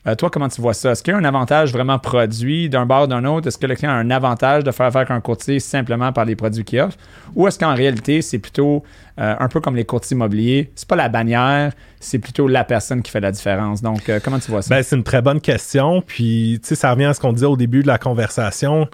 [0.06, 0.90] Euh, toi, comment tu vois ça?
[0.90, 3.48] Est-ce qu'il y a un avantage vraiment produit d'un bord d'un autre?
[3.48, 6.36] Est-ce que le client a un avantage de faire affaire un courtier simplement par les
[6.36, 6.96] produits qu'il offre?
[7.34, 8.82] Ou est-ce qu'en réalité, c'est plutôt
[9.16, 10.70] un peu comme les courtiers immobiliers?
[10.74, 13.80] C'est pas la bannière, c'est plutôt la personne qui fait la différence?
[13.80, 14.74] Donc, comment tu vois ça?
[14.74, 16.02] Ben, c'est une très bonne question.
[16.06, 18.88] Puis, tu sais, ça revient à ce qu'on disait au début de la conversation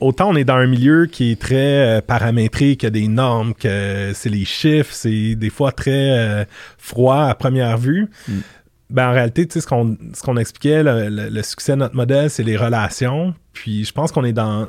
[0.00, 4.28] autant on est dans un milieu qui est très euh, paramétrique, des normes, que c'est
[4.28, 6.44] les chiffres, c'est des fois très euh,
[6.78, 8.08] froid à première vue.
[8.28, 8.32] Mm.
[8.92, 12.56] Ben, en réalité, ce qu'on ce qu'on expliquait, le, succès de notre modèle, c'est les
[12.56, 13.34] relations.
[13.52, 14.68] Puis je pense qu'on est dans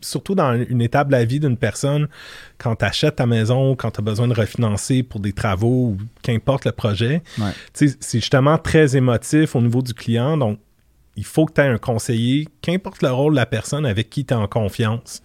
[0.00, 2.08] surtout dans une étape de la vie d'une personne,
[2.56, 5.98] quand tu achètes ta maison, quand tu as besoin de refinancer pour des travaux ou
[6.22, 7.22] qu'importe le projet,
[7.74, 10.36] c'est justement très émotif au niveau du client.
[10.36, 10.58] Donc,
[11.16, 14.24] il faut que tu aies un conseiller, qu'importe le rôle de la personne avec qui
[14.24, 15.22] tu es en confiance,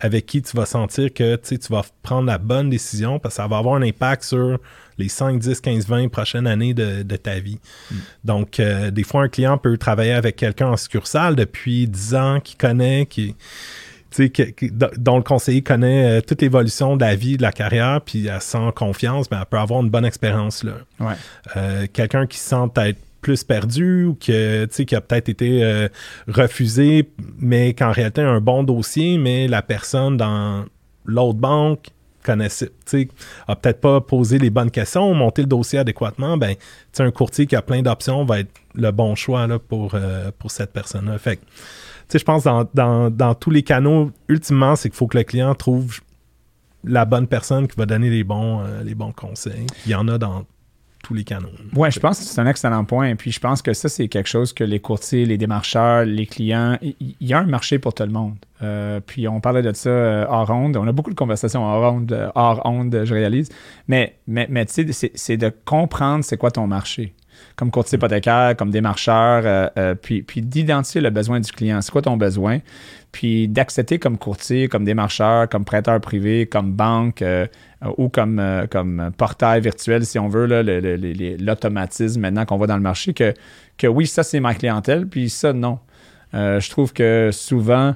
[0.00, 3.48] avec qui tu vas sentir que tu vas prendre la bonne décision parce que ça
[3.48, 4.58] va avoir un impact sur
[4.98, 7.58] les 5, 10, 15, 20 prochaines années de, ta vie.
[7.90, 7.94] Mm.
[8.24, 12.40] Donc, euh, des fois, un client peut travailler avec quelqu'un en succursale depuis 10 ans,
[12.40, 13.34] qui connaît, qui,
[14.96, 18.40] dont le conseiller connaît euh, toute l'évolution de la vie, de la carrière, puis elle
[18.40, 20.74] sent confiance, mais elle peut avoir une bonne expérience là.
[21.56, 25.88] Euh, quelqu'un qui sent être plus perdu ou que, qui a peut-être été euh,
[26.28, 30.64] refusé, mais qu'en réalité a un bon dossier, mais la personne dans
[31.06, 31.88] l'autre banque
[32.24, 32.70] connaissait,
[33.46, 36.56] a peut-être pas posé les bonnes questions, monté le dossier adéquatement, ben,
[36.98, 40.50] un courtier qui a plein d'options va être le bon choix là, pour, euh, pour
[40.50, 41.18] cette personne-là.
[41.18, 41.38] Fait
[42.12, 42.68] je pense dans,
[43.10, 46.00] dans, tous les canaux, ultimement, c'est qu'il faut que le client trouve
[46.84, 49.66] la bonne personne qui va donner les bons, euh, les bons conseils.
[49.86, 50.44] Il y en a dans
[51.04, 51.50] tous les canaux.
[51.76, 53.14] Oui, je pense que c'est un excellent point.
[53.14, 56.78] Puis, je pense que ça, c'est quelque chose que les courtiers, les démarcheurs, les clients,
[56.82, 58.34] il y, a un marché pour tout le monde.
[58.62, 60.76] Euh, puis, on parlait de ça euh, hors ronde.
[60.76, 63.50] On a beaucoup de conversations hors ronde, euh, hors onde je réalise.
[63.86, 67.12] Mais, mais, mais tu sais, c'est de comprendre c'est quoi ton marché.
[67.56, 69.70] comme courtier hypothécaire, comme démarcheur,
[70.02, 71.82] puis, puis d'identifier le besoin du client.
[71.82, 72.60] C'est quoi ton besoin?
[73.12, 77.22] Puis d'accepter comme courtier, comme démarcheur, comme prêteur privé, comme banque
[77.98, 80.46] ou comme, comme portail virtuel, si on veut,
[81.40, 83.34] l'automatisme maintenant qu'on voit dans le marché, que,
[83.78, 85.78] que oui, ça c'est ma clientèle, puis ça non.
[86.32, 87.94] je trouve que souvent,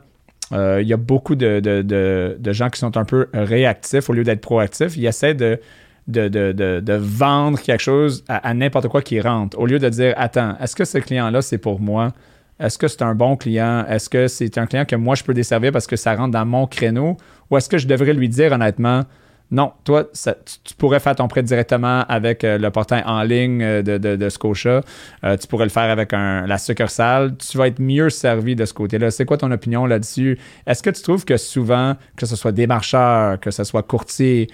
[0.52, 4.40] euh, il y a beaucoup de, gens qui sont un peu réactifs au lieu d'être
[4.40, 4.96] proactifs.
[4.96, 5.60] Ils essaient de,
[6.06, 10.74] de, vendre quelque chose à, n'importe quoi qui rentre, au lieu de dire Attends, est-ce
[10.74, 12.12] que ce client-là, c'est pour moi?
[12.60, 13.84] Est-ce que c'est un bon client?
[13.88, 16.46] Est-ce que c'est un client que moi, je peux desservir parce que ça rentre dans
[16.46, 17.16] mon créneau?
[17.50, 19.04] Ou est-ce que je devrais lui dire honnêtement
[19.50, 23.82] non, toi, tu, pourrais faire ton prêt directement avec euh, le portail en ligne euh,
[23.82, 24.82] de, de, Scotia.
[25.24, 27.34] Euh, tu pourrais le faire avec la succursale.
[27.38, 29.10] Tu vas être mieux servi de ce côté-là.
[29.10, 30.38] C'est quoi ton opinion là-dessus?
[30.66, 34.48] Est-ce que tu trouves que souvent, que ce soit démarcheur, que ce soit courtier,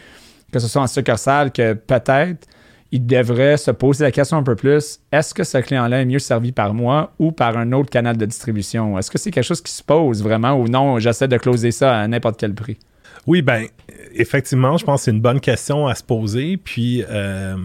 [0.52, 2.46] que ce soit en succursale, que peut-être
[2.92, 6.20] il devrait se poser la question un peu plus, est-ce que ce client-là est mieux
[6.20, 8.96] servi par moi ou par un autre canal de distribution?
[8.96, 11.98] Est-ce que c'est quelque chose qui se pose vraiment ou non, j'essaie de closer ça
[11.98, 12.78] à n'importe quel prix?
[13.26, 13.66] Oui, ben,
[14.14, 16.56] effectivement, je pense que c'est une bonne question à se poser.
[16.56, 17.56] Puis, euh,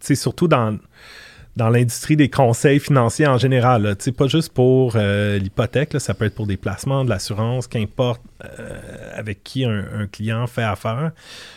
[0.00, 0.78] surtout dans,
[1.58, 3.96] dans l'industrie des conseils financiers en général.
[3.98, 8.22] sais, pas juste pour euh, l'hypothèque, ça peut être pour des placements, de l'assurance, qu'importe
[8.44, 8.78] euh,
[9.14, 11.10] avec qui un, client fait affaire.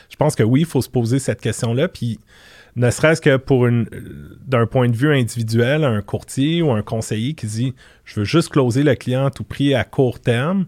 [0.09, 1.87] Je pense que oui, il faut se poser cette question-là.
[1.87, 2.19] Puis,
[2.75, 3.85] ne serait-ce que pour une
[4.47, 8.49] d'un point de vue individuel, un courtier ou un conseiller qui dit je veux juste
[8.49, 10.65] closer le client à tout prix à court terme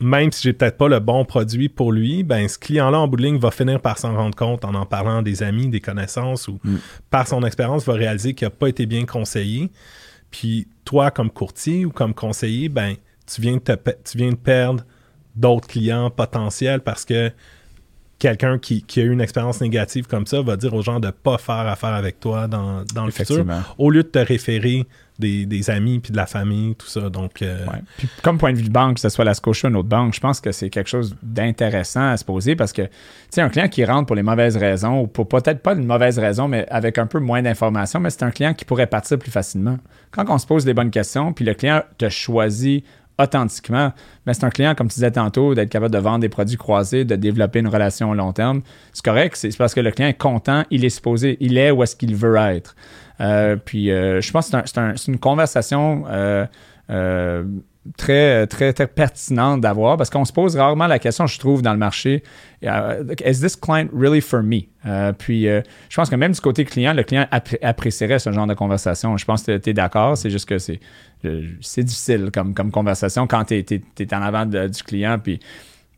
[0.00, 3.16] même si j'ai peut-être pas le bon produit pour lui, ben ce client-là en bout
[3.16, 6.48] de ligne va finir par s'en rendre compte en en parlant des amis, des connaissances
[6.48, 6.76] ou mm.
[7.10, 9.70] par son expérience va réaliser qu'il n'a pas été bien conseillé.
[10.30, 12.94] Puis toi, comme courtier ou comme conseiller, ben
[13.26, 14.84] tu viens de, tu viens de perdre
[15.34, 17.30] d'autres clients potentiels parce que
[18.18, 21.12] quelqu'un qui, a eu une expérience négative comme ça va dire aux gens de ne
[21.12, 23.44] pas faire affaire avec toi dans, dans le futur,
[23.78, 24.86] au lieu de te référer
[25.18, 27.08] des, amis puis de la famille, tout ça.
[27.08, 27.64] Donc, euh,
[27.96, 29.88] puis, comme point de vue de banque, que ce soit la Scotia ou une autre
[29.88, 32.90] banque, je pense que c'est quelque chose d'intéressant à se poser parce que, tu
[33.30, 36.18] sais, un client qui rentre pour les mauvaises raisons ou pour peut-être pas une mauvaise
[36.18, 39.30] raison, mais avec un peu moins d'informations, mais c'est un client qui pourrait partir plus
[39.30, 39.78] facilement.
[40.10, 42.84] Quand on se pose les bonnes questions, puis le client te choisit
[43.18, 43.92] authentiquement,
[44.26, 47.04] mais c'est un client, comme tu disais tantôt, d'être capable de vendre des produits croisés,
[47.04, 48.62] de développer une relation à long terme.
[48.92, 51.82] C'est correct, c'est parce que le client est content, il est supposé, il est où
[51.82, 52.74] est-ce qu'il veut être.
[53.20, 56.46] Euh, puis euh, je pense que c'est une conversation euh,
[57.96, 61.72] très, très, très pertinente d'avoir parce qu'on se pose rarement la question, je trouve, dans
[61.72, 62.22] le marché,
[62.62, 64.62] is this client really for me?
[65.18, 67.26] puis je pense que même du côté client, le client
[67.62, 69.16] apprécierait ce genre de conversation.
[69.16, 70.80] Je pense que tu es d'accord, c'est juste que c'est,
[71.60, 75.40] c'est difficile comme, comme conversation quand tu es, en avant du client, puis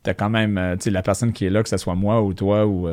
[0.04, 2.66] tu as quand même la personne qui est là, que ce soit moi ou toi
[2.66, 2.88] ou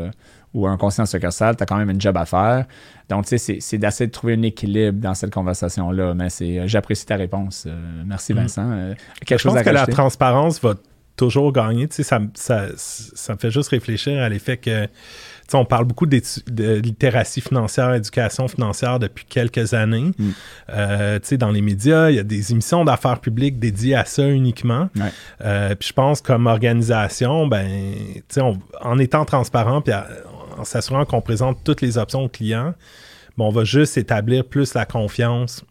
[0.56, 2.66] ou un conseiller en succursale, tu as quand même une job à faire.
[3.10, 6.14] Donc, tu sais, c'est d'essayer de trouver un équilibre dans cette conversation-là.
[6.16, 7.66] Mais c'est, euh, j'apprécie ta réponse.
[7.68, 8.38] Euh, merci, mm.
[8.38, 8.72] Vincent.
[8.72, 8.94] Euh,
[9.26, 10.76] quelque Je chose pense que la transparence va
[11.18, 11.90] toujours gagner.
[11.90, 14.88] Tu sais, ça, ça, ça me fait juste réfléchir à l'effet que
[15.54, 16.20] on parle beaucoup de
[16.80, 20.12] littératie financière, éducation financière depuis quelques années.
[20.18, 21.38] Mm.
[21.38, 24.90] dans les médias, il y a des émissions d'affaires publiques dédiées à ça uniquement.
[24.96, 27.70] puis je pense comme organisation, ben,
[28.82, 29.94] en étant transparent, puis
[30.58, 32.74] en s'assurant qu'on présente toutes les options au client,
[33.38, 35.64] on va juste établir plus la confiance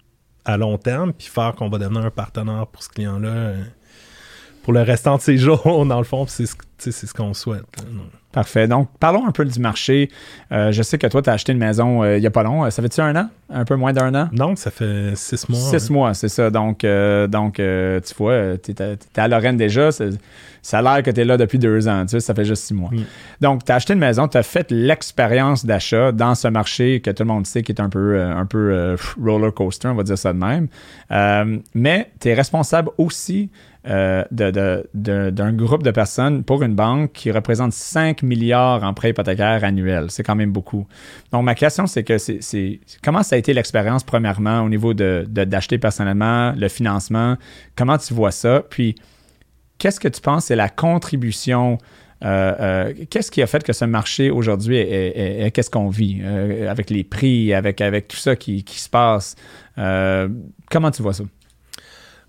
[0.44, 3.62] à long terme, puis faire qu'on va devenir un partenaire pour ce client-là euh,
[4.62, 7.64] pour le restant de ses jours, dans le fond, c'est ce, qu'on souhaite.
[8.34, 8.68] Parfait.
[8.68, 10.10] Donc, parlons un peu du marché.
[10.52, 12.42] Euh, je sais que toi, tu as acheté une maison euh, il n'y a pas
[12.42, 12.68] long.
[12.70, 13.30] Ça fait-tu un an?
[13.48, 14.28] Un peu moins d'un an?
[14.32, 15.58] Non, ça fait six mois.
[15.58, 16.50] Six mois, c'est ça.
[16.50, 19.90] Donc, donc tu vois, tu es, à Lorraine déjà
[20.64, 22.64] ça a l'air que tu es là depuis deux ans, tu sais, ça fait juste
[22.64, 22.90] six mois.
[22.90, 23.04] Mm.
[23.42, 27.10] Donc, tu as acheté une maison, tu as fait l'expérience d'achat dans ce marché que
[27.10, 29.94] tout le monde sait qui est un peu, euh, un peu euh, roller coaster, on
[29.94, 30.68] va dire ça de même.
[31.10, 33.50] Euh, mais tu es responsable aussi
[33.84, 40.06] d'un groupe de personnes pour une banque qui représente 5 milliards en prêts hypothécaires annuels.
[40.10, 40.86] C'est quand même beaucoup.
[41.32, 45.78] Donc, ma question, c'est que c'est comment ça a été l'expérience, premièrement, au niveau d'acheter
[45.78, 47.36] personnellement, le financement?
[47.76, 48.62] Comment tu vois ça?
[48.68, 48.94] Puis,
[49.78, 51.78] qu'est-ce que tu penses c'est la contribution
[52.24, 56.70] euh, euh, qu'est-ce qui a fait que ce marché aujourd'hui est, qu'est-ce qu'on vit euh,
[56.70, 59.36] avec les prix, avec, avec tout ça qui, se passe?
[59.76, 61.24] comment tu vois ça?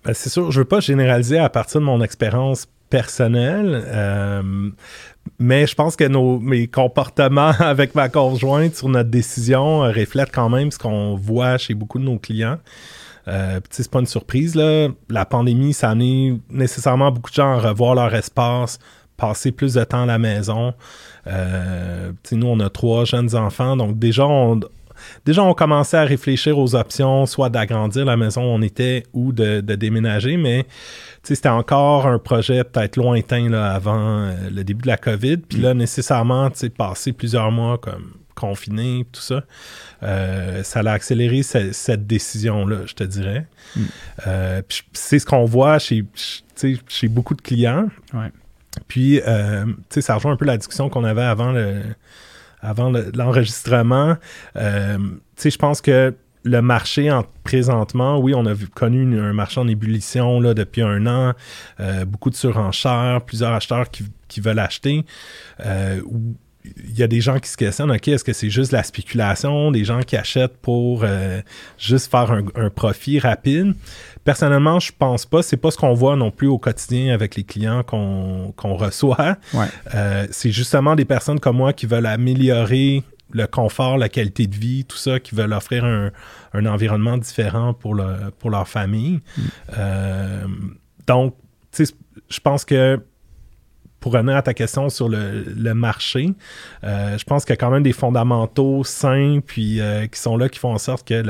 [0.06, 3.84] Ben, c'est sûr, je veux pas généraliser à partir de mon expérience personnelle,
[5.40, 10.50] mais je pense que nos, mes comportements avec ma conjointe sur notre décision reflètent quand
[10.50, 12.60] même ce qu'on voit chez beaucoup de nos clients.
[13.28, 14.90] Euh, c'est pas une surprise, là.
[15.10, 18.78] La pandémie, ça a amené nécessairement beaucoup de gens à revoir leur espace,
[19.18, 20.74] passer plus de temps à la maison.
[21.28, 24.60] Euh, nous, on a trois jeunes enfants, donc déjà, on,
[25.26, 29.32] déjà, on commençait à réfléchir aux options, soit d'agrandir la maison où on était ou
[29.32, 30.66] de, déménager, mais
[31.24, 35.38] c'était encore un projet peut-être lointain là, avant euh, le début de la COVID.
[35.38, 39.44] Puis là, nécessairement, passer plusieurs mois comme confiné, tout ça,
[40.04, 43.48] euh, ça a accéléré cette décision-là, je te dirais.
[43.76, 43.82] Mm.
[44.28, 44.62] Euh,
[44.94, 46.04] c'est ce qu'on voit chez,
[46.88, 47.88] chez beaucoup de clients.
[48.88, 51.82] Puis, euh, ça rejoint un peu la discussion qu'on avait avant le
[52.66, 54.18] avant l'enregistrement.
[54.56, 60.40] je pense que le marché en, présentement, oui, on a connu un marché en ébullition
[60.40, 61.34] là, depuis un an,
[62.06, 65.06] beaucoup de surenchères, plusieurs acheteurs qui, veulent acheter
[66.78, 69.72] il y a des gens qui se questionnent, OK, est-ce que c'est juste la spéculation,
[69.72, 71.42] des gens qui achètent pour euh,
[71.78, 73.76] juste faire un, profit rapide?
[74.26, 75.42] Personnellement, je pense pas.
[75.42, 79.38] C'est pas ce qu'on voit non plus au quotidien avec les clients qu'on reçoit.
[79.94, 84.56] Euh, c'est justement des personnes comme moi qui veulent améliorer le confort, la qualité de
[84.56, 88.00] vie, tout ça, qui veulent offrir un, environnement différent pour,
[88.40, 89.22] pour leur famille.
[89.38, 89.42] Mm.
[89.78, 90.48] Euh,
[91.08, 91.36] donc,
[91.78, 93.00] je pense que
[94.06, 96.30] pour revenir à ta question sur le, marché,
[96.84, 100.38] euh, je pense qu'il y a quand même des fondamentaux sains puis euh, qui sont
[100.38, 101.24] là qui font en sorte que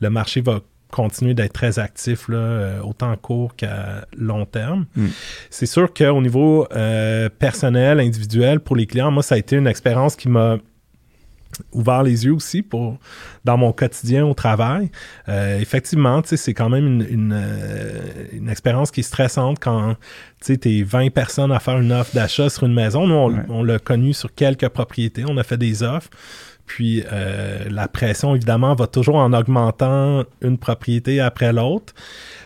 [0.00, 4.86] le, marché va continuer d'être très actif, là, euh, autant court qu'à long terme.
[4.96, 5.06] Mm.
[5.50, 6.66] C'est sûr qu'au niveau
[7.38, 10.58] personnel, individuel, pour les clients, moi, ça a été une expérience qui m'a
[11.72, 12.98] ouvert les yeux aussi pour
[13.44, 14.90] dans mon quotidien au travail.
[15.28, 19.96] Euh, effectivement, c'est quand même une, euh, une, expérience qui est stressante quand
[20.44, 23.06] tu es 20 personnes à faire une offre d'achat sur une maison.
[23.06, 25.24] Nous, on, l'a connu sur quelques propriétés.
[25.26, 26.10] On a fait des offres.
[26.68, 31.94] Puis euh, la pression, évidemment, va toujours en augmentant une propriété après l'autre.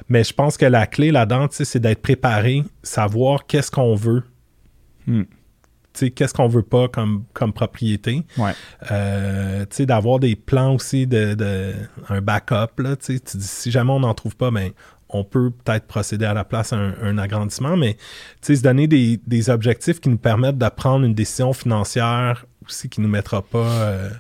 [0.08, 4.22] Mais je pense que la clé là-dedans, c'est d'être préparé, savoir qu'est-ce qu'on veut.
[5.06, 5.24] Hmm
[6.14, 8.22] qu'est-ce qu'on veut pas comme, comme propriété.
[8.38, 8.52] Ouais.
[8.90, 11.72] Euh, d'avoir des plans aussi de, de
[12.08, 12.78] un backup.
[12.78, 14.70] Là, tu dis, si jamais on n'en trouve pas, ben,
[15.08, 17.96] on peut peut-être procéder à la place à un, agrandissement, mais
[18.40, 23.01] se donner des, des, objectifs qui nous permettent de prendre une décision financière aussi qui
[23.01, 24.11] nous mettra pas, euh,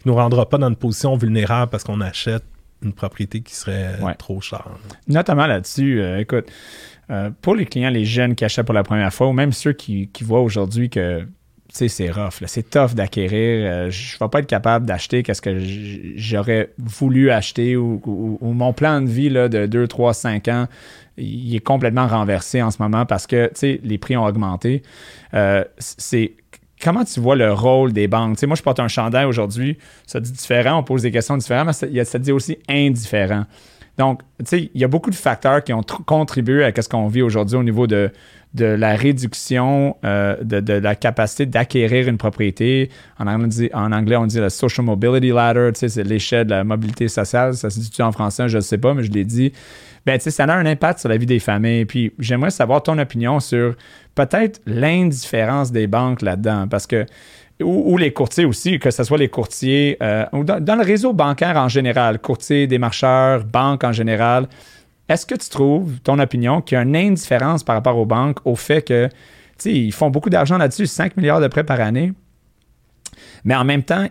[0.00, 2.44] qui nous rendra pas dans une position vulnérable parce qu'on achète
[2.82, 4.68] une propriété qui serait trop chère.
[5.08, 6.46] Notamment là-dessus, euh, écoute,
[7.10, 9.72] euh, pour les clients, les jeunes qui achètent pour la première fois, ou même ceux
[9.72, 11.26] qui, voient aujourd'hui que
[11.70, 15.58] c'est rough, c'est tough d'acquérir, euh, je ne vais pas être capable d'acheter qu'est-ce que
[16.16, 20.66] j'aurais voulu acheter ou, mon plan de vie là, de 2, 3, 5 ans,
[21.16, 24.82] il est complètement renversé en ce moment parce que les prix ont augmenté.
[25.34, 26.34] Euh, c'est
[26.82, 28.42] comment tu vois le rôle des banques?
[28.42, 31.72] moi, je porte un chandail aujourd'hui, ça dit différent, on pose des questions différentes, mais
[31.72, 33.44] ça, ça dit aussi indifférent.
[33.98, 37.08] Donc, tu sais, il y a beaucoup de facteurs qui ont contribué à ce qu'on
[37.08, 38.12] vit aujourd'hui au niveau de,
[38.54, 42.90] de la réduction euh, de, la capacité d'acquérir une propriété.
[43.18, 47.08] En anglais, on dit la social mobility ladder, tu sais, c'est l'échelle de la mobilité
[47.08, 47.54] sociale.
[47.54, 49.52] Ça se dit en français, je ne sais pas, mais je l'ai dit.
[50.06, 51.84] Ben, ça a un impact sur la vie des familles.
[51.84, 53.74] Puis, j'aimerais savoir ton opinion sur
[54.14, 56.66] peut-être l'indifférence des banques là-dedans.
[56.68, 57.04] Parce que
[57.62, 61.56] ou, les courtiers aussi, que ce soit les courtiers, euh, ou dans, le réseau bancaire
[61.56, 64.46] en général, courtiers, démarcheurs, banques en général,
[65.08, 68.38] est-ce que tu trouves, ton opinion, qu'il y a une indifférence par rapport aux banques
[68.44, 69.08] au fait que,
[69.58, 72.12] tu ils font beaucoup d'argent là-dessus, 5 milliards de prêts par année,
[73.44, 74.06] mais en même temps,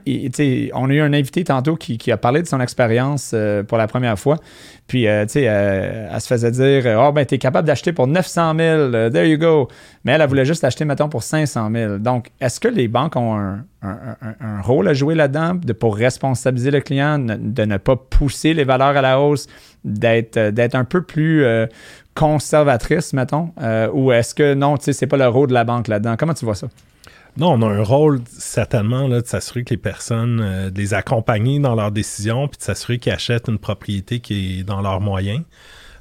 [0.74, 3.88] on a eu un invité tantôt qui, a parlé de son expérience euh, pour la
[3.88, 4.38] première fois.
[4.88, 8.08] Puis, euh, tu sais, euh, elle se faisait dire Oh, ben, t'es capable d'acheter pour
[8.08, 9.68] 900 000, there you go.
[10.04, 11.98] Mais elle, voulait juste acheter, mettons, pour 500 000.
[11.98, 17.20] Donc, est-ce que les banques ont un, rôle à jouer là-dedans pour responsabiliser le client,
[17.20, 19.48] de ne pas pousser les valeurs à la hausse,
[19.84, 21.46] d'être, d'être un peu plus
[22.14, 23.52] conservatrice, mettons?
[23.94, 26.16] ou est-ce que non, tu sais, c'est pas le rôle de la banque là-dedans?
[26.18, 26.68] Comment tu vois ça?
[27.38, 30.96] Non, on a un rôle certainement là, de s'assurer que les personnes, euh, de les
[30.96, 35.02] accompagner dans leurs décisions, puis de s'assurer qu'ils achètent une propriété qui est dans leurs
[35.02, 35.44] moyens.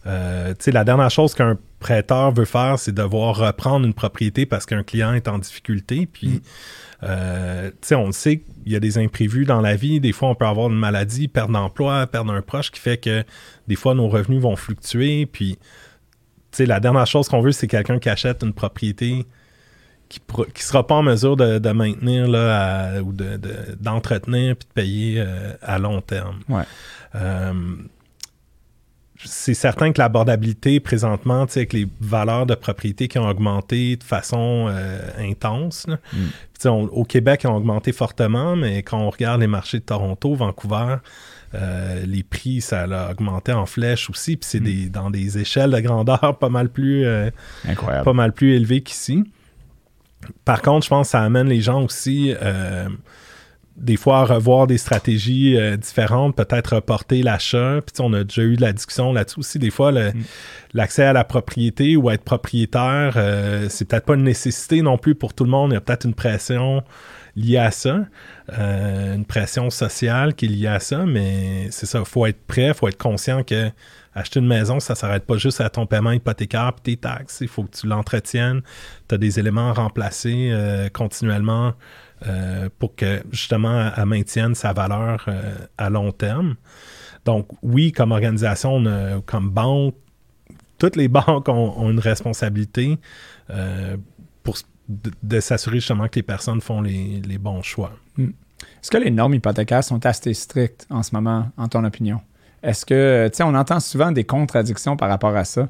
[0.06, 4.82] Euh, la dernière chose qu'un prêteur veut faire, c'est devoir reprendre une propriété parce qu'un
[4.82, 6.08] client est en difficulté.
[6.10, 6.40] Puis, mm.
[7.02, 10.00] Euh, on le sait qu'il y a des imprévus dans la vie.
[10.00, 13.24] Des fois, on peut avoir une maladie, perdre d'emploi, perdre un proche qui fait que
[13.68, 15.26] des fois, nos revenus vont fluctuer.
[15.26, 15.58] Puis,
[16.58, 19.26] la dernière chose qu'on veut, c'est quelqu'un qui achète une propriété
[20.08, 25.14] qui ne sera pas en mesure de, maintenir là, ou d'entretenir de, puis de payer
[25.18, 26.38] euh, à long terme.
[27.14, 27.52] Euh,
[29.26, 34.66] c'est certain que l'abordabilité présentement, avec les valeurs de propriété qui ont augmenté de façon
[34.68, 36.68] euh, intense, mm.
[36.68, 40.96] au Québec, ils ont augmenté fortement, mais quand on regarde les marchés de Toronto, Vancouver,
[42.04, 44.90] les prix, ça a augmenté en flèche aussi, puis c'est mm.
[44.90, 47.06] dans des échelles de grandeur pas mal plus,
[48.04, 49.24] pas mal plus élevées qu'ici.
[50.44, 52.34] Par contre, je pense que ça amène les gens aussi.
[53.76, 57.80] Euh, des fois revoir des stratégies euh, différentes, peut-être reporter l'achat.
[57.84, 59.58] Puis on a déjà eu de la discussion là-dessus aussi.
[59.58, 60.12] Des fois, mm.
[60.74, 65.14] l'accès à la propriété ou être propriétaire, euh, c'est peut-être pas une nécessité non plus
[65.14, 65.72] pour tout le monde.
[65.72, 66.82] Il y a peut-être une pression
[67.36, 68.06] liée à ça,
[68.58, 72.46] euh, une pression sociale qui est liée à ça, mais c'est ça, il faut être
[72.46, 73.70] prêt, il faut être conscient que
[74.14, 77.40] acheter une maison, ça s'arrête pas juste à ton paiement hypothécaire et tes taxes.
[77.42, 78.62] Il faut que tu l'entretiennes.
[79.10, 81.74] Tu as des éléments à remplacer continuellement
[82.26, 86.56] euh, pour que justement elle maintienne sa valeur euh, à long terme.
[87.24, 88.82] Donc oui, comme organisation,
[89.26, 89.94] comme banque,
[90.78, 92.98] toutes les banques ont, une responsabilité
[93.50, 93.96] euh,
[94.42, 94.56] pour
[94.88, 97.92] de, s'assurer justement que les personnes font les, bons choix.
[98.16, 98.30] Hmm.
[98.82, 102.20] Est-ce que les normes hypothécaires sont assez strictes en ce moment, en ton opinion?
[102.66, 105.68] Est-ce que, tu sais, on entend souvent des contradictions par rapport à ça.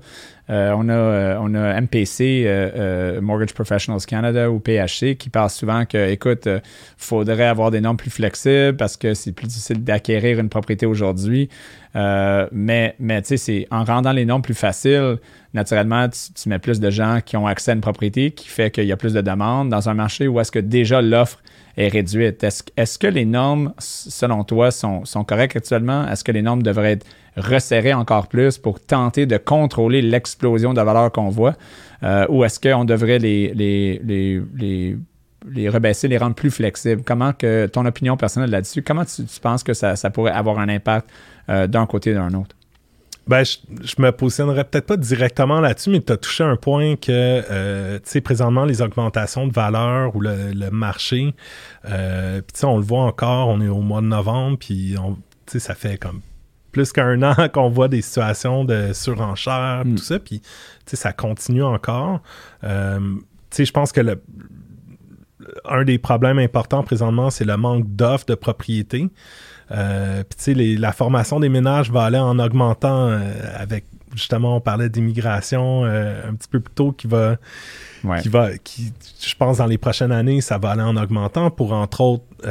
[0.49, 5.85] Euh, on, a, euh, on MPC, euh, Mortgage Professionals Canada ou PHC, qui parle souvent
[5.85, 6.63] que, écoute, il
[6.97, 11.51] faudrait avoir des normes plus flexibles parce que c'est plus difficile d'acquérir une propriété aujourd'hui.
[11.95, 15.19] mais, mais tu sais, en rendant les normes plus faciles,
[15.53, 18.85] naturellement, tu, mets plus de gens qui ont accès à une propriété, qui fait qu'il
[18.85, 21.43] y a plus de demandes dans un marché où est-ce que déjà l'offre
[21.77, 22.43] est réduite.
[22.43, 26.07] Est-ce, que les normes, selon toi, sont, correctes actuellement?
[26.09, 27.07] Est-ce que les normes devraient être
[27.37, 31.55] resserrées encore plus pour tenter de contrôler l'explosion de valeur qu'on voit?
[32.03, 34.01] Euh, ou est-ce qu'on devrait les, les,
[35.47, 37.03] les, rebaisser, les rendre plus flexibles?
[37.05, 41.09] Comment que ton opinion personnelle là-dessus, comment tu, penses que ça, pourrait avoir un impact
[41.49, 42.57] euh, d'un côté ou d'un autre?
[43.27, 46.95] Ben, je, je, me positionnerais peut-être pas directement là-dessus, mais tu as touché un point
[46.95, 51.35] que, euh, tu sais, présentement, les augmentations de valeur ou le, marché,
[51.87, 54.95] euh, puis tu sais, on le voit encore, on est au mois de novembre, puis
[55.47, 56.21] tu sais, ça fait comme
[56.77, 59.95] plus qu'un an qu'on voit des situations de surenchère, mm.
[59.97, 60.47] tout ça, puis tu
[60.87, 62.21] sais, ça continue encore.
[62.65, 63.01] Euh,
[63.51, 64.23] tu sais, je pense que le,
[65.65, 69.09] un des problèmes importants présentement, c'est le manque d'offres de propriété.
[69.73, 73.19] Euh, Puis tu sais, la formation des ménages va aller en augmentant euh,
[73.55, 73.85] avec
[74.15, 77.37] justement, on parlait d'immigration euh, un petit peu plus tôt qui va,
[78.23, 81.73] qui va, qui, je pense, dans les prochaines années, ça va aller en augmentant pour,
[81.73, 82.49] entre autres, tu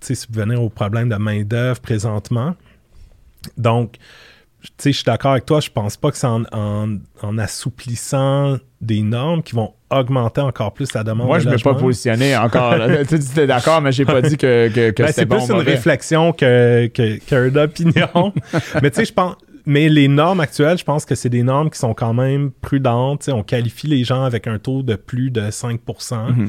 [0.00, 2.54] sais, subvenir aux problèmes de main-d'œuvre présentement.
[3.58, 3.98] Donc,
[4.62, 9.02] tu sais, je suis d'accord avec toi, je pense pas que c'est en, assouplissant des
[9.02, 11.26] normes qui vont augmenter encore plus la demande.
[11.26, 12.74] Moi, je ne m'ai pas positionné encore.
[13.08, 16.32] tu étais d'accord, mais j'ai pas dit que, que, que ben, C'est plus une réflexion
[16.32, 18.32] qu'une que, opinion.
[18.82, 19.36] mais tu sais, je pense.
[19.68, 23.28] Mais les normes actuelles, je pense que c'est des normes qui sont quand même prudentes.
[23.28, 26.48] on qualifie les gens avec un taux de plus de 5 mm-hmm.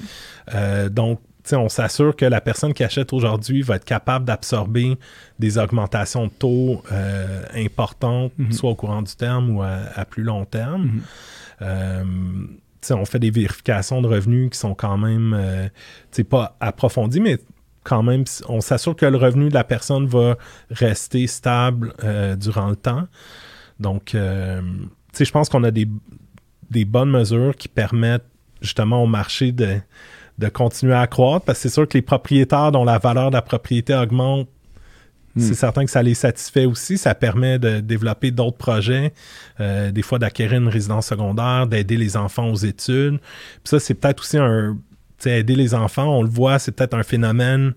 [0.55, 1.19] euh, Donc,
[1.51, 4.97] on s'assure que la personne qui achète aujourd'hui va être capable d'absorber
[5.37, 8.53] des augmentations de taux euh, importantes, mm-hmm.
[8.53, 10.85] soit au courant du terme ou à, plus long terme.
[10.85, 11.01] Mm-hmm.
[11.61, 12.03] Euh,
[12.91, 17.37] on fait des vérifications de revenus qui sont quand même euh, pas approfondies, mais
[17.83, 20.37] quand même, on s'assure que le revenu de la personne va
[20.69, 21.93] rester stable
[22.37, 23.07] durant le temps.
[23.79, 25.87] Donc, je pense qu'on a des,
[26.69, 28.27] des bonnes mesures qui permettent
[28.61, 29.79] justement au marché de
[30.39, 33.35] de continuer à croître parce que c'est sûr que les propriétaires dont la valeur de
[33.35, 34.47] la propriété augmente,
[35.39, 35.43] hmm.
[35.43, 36.97] c'est certain que ça les satisfait aussi.
[36.97, 39.13] Ça permet de développer d'autres projets,
[39.59, 43.19] euh, des fois d'acquérir une résidence secondaire, d'aider les enfants aux études.
[43.19, 44.77] Puis ça, c'est peut-être aussi un.
[45.25, 47.73] Aider les enfants, on le voit, c'est peut-être un phénomène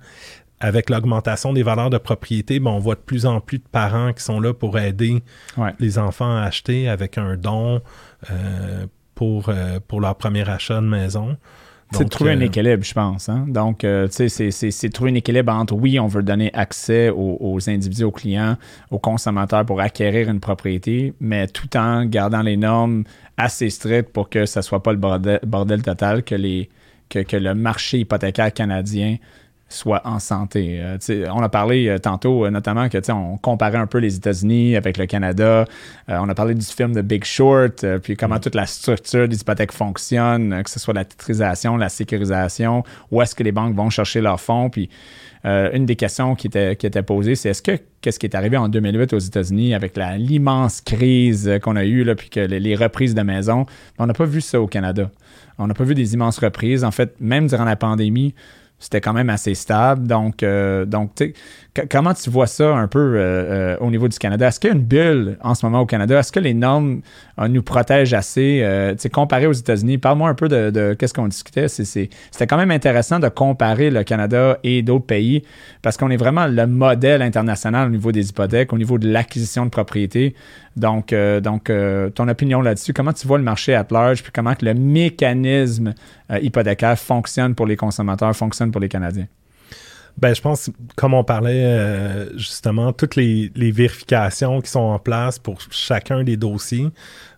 [0.62, 4.12] avec l'augmentation des valeurs de propriété, ben, on voit de plus en plus de parents
[4.12, 5.22] qui sont là pour aider
[5.80, 7.82] les enfants à acheter avec un don
[8.30, 8.86] euh,
[9.16, 11.36] pour, euh, pour leur premier achat de maison.
[11.92, 13.28] C'est de trouver un euh, équilibre, je pense.
[13.28, 13.44] Hein.
[13.48, 17.58] Donc, euh, tu sais, c'est trouver un équilibre entre, oui, on veut donner accès aux,
[17.68, 18.56] individus, aux clients,
[18.90, 23.04] aux consommateurs pour acquérir une propriété, mais tout en gardant les normes
[23.36, 26.68] assez strictes pour que ça ne soit pas le bordel, total, que, les,
[27.08, 29.16] que, que le marché hypothécaire canadien
[29.72, 30.80] soit en santé.
[30.80, 34.76] Euh, on a parlé euh, tantôt, euh, notamment, que on comparait un peu les États-Unis
[34.76, 35.64] avec le Canada.
[36.08, 38.40] on a parlé du film de Big Short, puis comment mm.
[38.40, 43.34] toute la structure des hypothèques fonctionne, que ce soit la titrisation, la sécurisation, où est-ce
[43.34, 44.70] que les banques vont chercher leurs fonds.
[44.70, 44.88] Puis
[45.44, 48.56] une des questions qui était, qui était posée, c'est est-ce que qu'est-ce qui est arrivé
[48.56, 53.14] en 2008 aux États-Unis avec l'immense crise qu'on a eue, là, puis que les, reprises
[53.14, 53.66] de maisons,
[53.98, 55.10] on n'a pas vu ça au Canada.
[55.58, 56.84] On n'a pas vu des immenses reprises.
[56.84, 58.34] En fait, même durant la pandémie,
[58.82, 60.06] c'était quand même assez stable.
[60.06, 61.34] Donc, euh, donc tu sais,
[61.90, 64.48] comment tu vois ça un peu euh, euh, au niveau du Canada?
[64.48, 66.18] Est-ce qu'il y a une bulle en ce moment au Canada?
[66.18, 67.00] Est-ce que les normes
[67.48, 68.62] nous protègent assez?
[69.12, 71.68] comparé aux États-Unis, parle-moi un peu de, qu'est-ce qu'on discutait.
[71.68, 75.42] C'était quand même intéressant de comparer le Canada et d'autres pays
[75.82, 79.64] parce qu'on est vraiment le modèle international au niveau des hypothèques, au niveau de l'acquisition
[79.64, 80.34] de propriété.
[80.76, 81.70] Donc, donc
[82.14, 85.94] ton opinion là-dessus, comment tu vois le marché à large, puis comment que le mécanisme
[86.30, 89.26] hypothécaire fonctionne pour les consommateurs, fonctionne pour les Canadiens?
[90.18, 95.38] Ben, je pense, comme on parlait euh, justement, toutes les, vérifications qui sont en place
[95.38, 96.88] pour chacun des dossiers.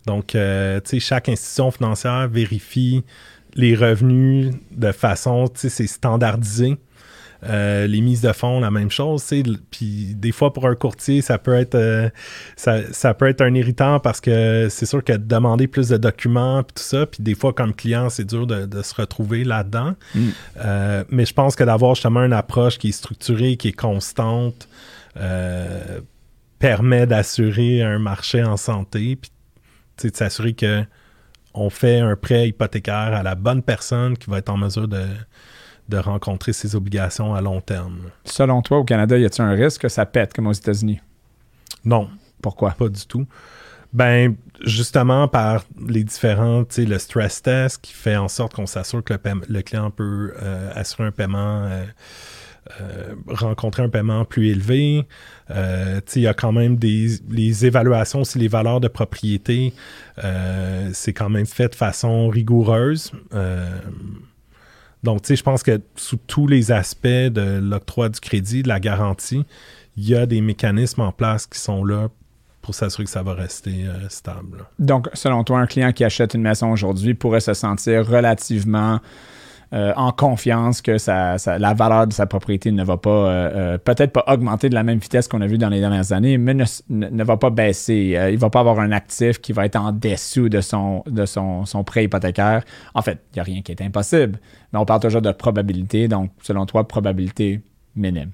[0.07, 3.03] Donc, euh, tu sais, chaque institution financière vérifie
[3.55, 6.77] les revenus de façon, tu sais, c'est standardisé.
[7.47, 9.25] Euh, les mises de fonds, la même chose.
[9.71, 12.09] Puis des fois, pour un courtier, ça peut être euh,
[12.57, 16.75] ça, peut être un irritant parce que c'est sûr que demander plus de documents puis
[16.77, 19.95] tout ça, puis des fois, comme client, c'est dur de, se retrouver là-dedans.
[20.15, 20.29] Mm.
[20.59, 24.69] Euh, mais je pense que d'avoir justement une approche qui est structurée, qui est constante,
[26.59, 29.31] permet d'assurer un marché en santé, puis
[30.11, 30.83] de s'assurer que
[31.57, 35.07] on fait un prêt hypothécaire à la bonne personne qui va être en mesure de,
[35.89, 38.11] de rencontrer ses obligations à long terme.
[38.25, 41.01] Selon toi, au Canada, y a-t-il un risque que ça pète comme aux États-Unis?
[41.85, 42.09] Non.
[42.41, 42.73] Pourquoi?
[42.73, 43.27] Pas du tout.
[43.95, 48.67] Ben, justement, par les différents, tu sais, le stress test qui fait en sorte qu'on
[48.67, 49.15] s'assure que
[49.49, 51.85] le, client peut euh, assurer un paiement, euh,
[52.81, 55.07] euh, rencontrer un paiement plus élevé.
[55.49, 59.73] tu sais, il y a quand même des les évaluations, si les valeurs de propriété,
[60.93, 63.13] c'est quand même fait de façon rigoureuse.
[65.05, 68.69] Donc, tu sais, je pense que sous tous les aspects de l'octroi du crédit, de
[68.69, 69.45] la garantie,
[69.99, 72.09] il y a des mécanismes en place qui sont là
[72.63, 74.65] pour s'assurer que ça va rester euh, stable.
[74.79, 79.01] Donc, selon toi, un client qui achète une maison aujourd'hui pourrait se sentir relativement
[79.75, 84.13] euh, en confiance que la valeur de sa propriété ne va pas, euh, euh, peut-être
[84.13, 87.25] pas augmenter de la même vitesse qu'on a vu dans les dernières années, mais ne,
[87.25, 88.17] va pas baisser.
[88.29, 91.27] il ne va pas avoir un actif qui va être en dessous de son, de
[91.27, 92.63] son, son prêt hypothécaire.
[92.95, 94.39] En fait, il n'y a rien qui est impossible,
[94.73, 96.07] mais on parle toujours de probabilité.
[96.07, 97.61] Donc, selon toi, probabilité
[97.97, 98.31] minime.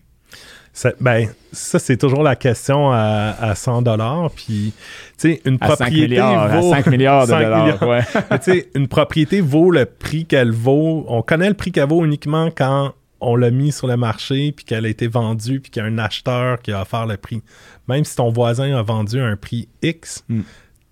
[0.81, 4.31] Ça, ben, ça, c'est toujours la question à, à 100 dollars.
[4.31, 4.72] Puis,
[5.18, 6.70] tu sais, une propriété vaut...
[6.70, 8.66] 5 milliards de dollars, ouais.
[8.74, 11.05] une propriété vaut le prix qu'elle vaut.
[11.07, 14.64] On connaît le prix qu'elle vaut uniquement quand on l'a mis sur le marché, puis
[14.64, 17.43] qu'elle a été vendue, puis qu'il y a un acheteur qui a offert le prix.
[17.87, 20.41] Même si ton voisin a vendu à un prix X, hmm.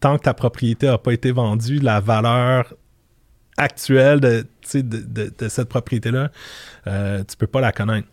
[0.00, 2.74] tant que ta propriété n'a pas été vendue, la valeur
[3.56, 6.30] actuelle de, de, de, cette propriété-là,
[6.86, 8.06] euh, tu peux pas la connaître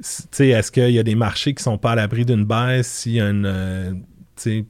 [0.00, 2.88] est-ce qu'il y a des marchés qui sont pas à l'abri d'une baisse?
[2.88, 3.92] S'il y a euh,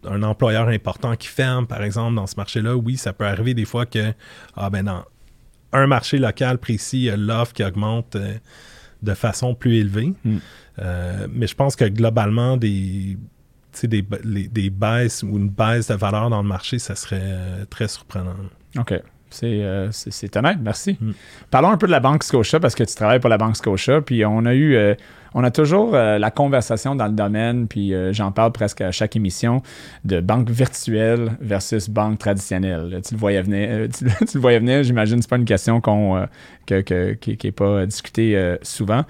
[0.05, 2.77] un employeur important qui ferme, par exemple, dans ce marché-là?
[2.77, 4.13] Oui, ça peut arriver des fois que,
[4.57, 5.05] ah ben dans
[5.73, 8.35] un marché local précis, il y a l'offre qui augmente euh,
[9.03, 10.13] de façon plus élevée.
[10.25, 10.39] Hmm.
[10.81, 13.17] Euh, mais je pense que globalement, des,
[13.83, 18.37] des, des baisses ou une baisse de valeur dans le marché, ça serait très surprenant.
[18.77, 19.01] OK.
[19.43, 20.97] Euh, c'est honnête, merci.
[21.01, 21.13] Hmm.
[21.51, 24.01] Parlons un peu de la Banque Scotia parce que tu travailles pour la Banque Scotia.
[24.01, 24.95] Puis on a eu, euh,
[25.35, 29.17] on a toujours euh, la conversation dans le domaine, puis j'en parle presque à chaque
[29.17, 29.63] émission,
[30.05, 33.01] de banque virtuelle versus banque traditionnelle.
[33.07, 36.27] Tu le voyais venir, tu, le voyais venir j'imagine, c'est pas une question qu'on,
[36.67, 39.05] qui n'est pas discutée souvent.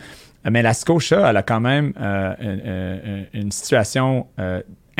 [0.50, 1.92] Mais la Scotia, elle a quand même
[2.40, 4.26] une, une, situation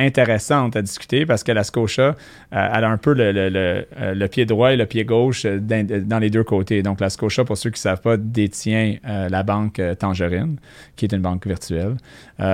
[0.00, 2.12] intéressante à discuter parce que la Scotia, euh,
[2.50, 6.18] elle a un peu le, euh, le, pied droit et le pied gauche euh, dans,
[6.18, 6.82] les deux côtés.
[6.82, 10.56] Donc, la Scotia, pour ceux qui ne savent pas, détient la banque Tangerine,
[10.96, 11.96] qui est une banque virtuelle,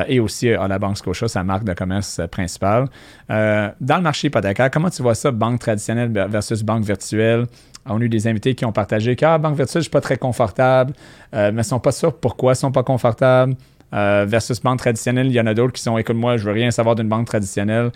[0.08, 2.86] et aussi la banque Scotia, sa marque de commerce principale.
[3.28, 7.46] dans le marché hypothécaire, comment tu vois ça, banque traditionnelle versus banque virtuelle?
[7.86, 9.90] On a eu des invités qui ont partagé que ah, banque virtuelle, je ne suis
[9.90, 10.92] pas très confortable,
[11.32, 13.54] mais ils ne sont pas sûrs pourquoi ils ne sont pas confortables.
[13.96, 15.28] Euh, versus banque traditionnelle.
[15.28, 17.26] Il y en a d'autres qui sont, écoute, moi, je veux rien savoir d'une banque
[17.26, 17.92] traditionnelle.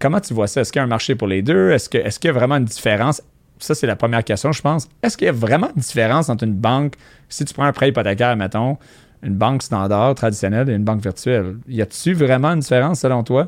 [0.00, 0.62] Comment tu vois ça?
[0.62, 1.70] Est-ce qu'il y a un marché pour les deux?
[1.70, 3.22] Est-ce qu'il est y a vraiment une différence?
[3.58, 4.88] Ça, c'est la première question, je pense.
[5.04, 6.94] Est-ce qu'il y a vraiment une différence entre une banque,
[7.28, 8.76] si tu prends un prêt hypothécaire, mettons,
[9.22, 11.58] une banque standard, traditionnelle et une banque virtuelle?
[11.68, 13.46] Y a-t-il vraiment une différence selon toi?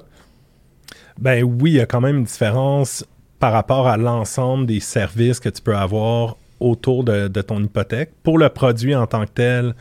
[1.19, 3.05] Ben oui, il y a quand même une différence
[3.41, 8.11] par rapport à l'ensemble des services que tu peux avoir autour de, ton hypothèque.
[8.23, 9.75] Pour le produit en tant que tel,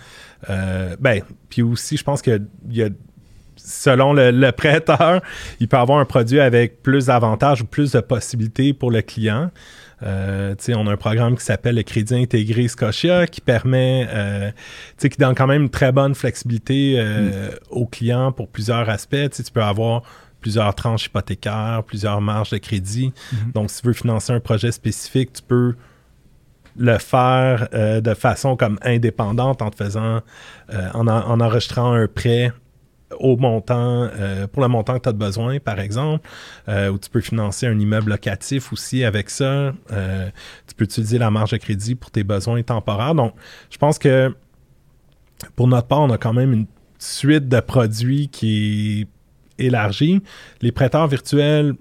[0.49, 2.89] euh, ben, puis aussi, je pense que y a,
[3.57, 5.21] selon le, prêteur,
[5.59, 9.51] il peut avoir un produit avec plus d'avantages ou plus de possibilités pour le client.
[10.03, 14.51] Euh, on a un programme qui s'appelle le Crédit intégré Scotia qui permet, euh,
[14.99, 17.55] qui donne quand même une très bonne flexibilité euh, mm.
[17.71, 19.29] aux clients pour plusieurs aspects.
[19.31, 20.03] tu peux avoir
[20.39, 23.07] plusieurs tranches hypothécaires, plusieurs marges de crédit.
[23.07, 23.53] Mm-hmm.
[23.53, 25.73] Donc, si tu veux financer un projet spécifique, tu peux
[26.77, 30.19] le faire euh, de façon comme indépendante euh,
[30.93, 32.51] en, enregistrant un prêt
[33.19, 36.27] au montant, euh, pour le montant que tu as besoin, par exemple,
[36.67, 39.73] ou tu peux financer un immeuble locatif aussi avec ça.
[40.67, 43.15] tu peux utiliser la marge de crédit pour tes besoins temporaires.
[43.15, 43.33] Donc,
[43.69, 44.35] je pense que
[45.55, 46.65] pour notre part, on a quand même une
[46.99, 49.07] suite de produits qui
[49.59, 50.21] est élargie.
[50.61, 51.75] Les prêteurs virtuels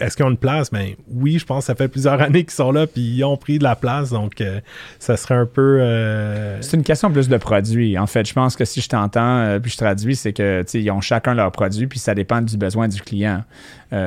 [0.00, 0.70] est-ce qu'ils ont une place?
[0.70, 3.36] Ben oui, je pense que ça fait plusieurs années qu'ils sont là, puis ils ont
[3.36, 4.60] pris de la place, donc euh,
[4.98, 5.78] ça serait un peu...
[5.80, 7.98] Euh, c'est une question plus de produits.
[7.98, 10.90] En fait, je pense que si je t'entends, euh, puis je traduis, c'est que ils
[10.90, 13.42] ont chacun leur produit, puis ça dépend du besoin du client.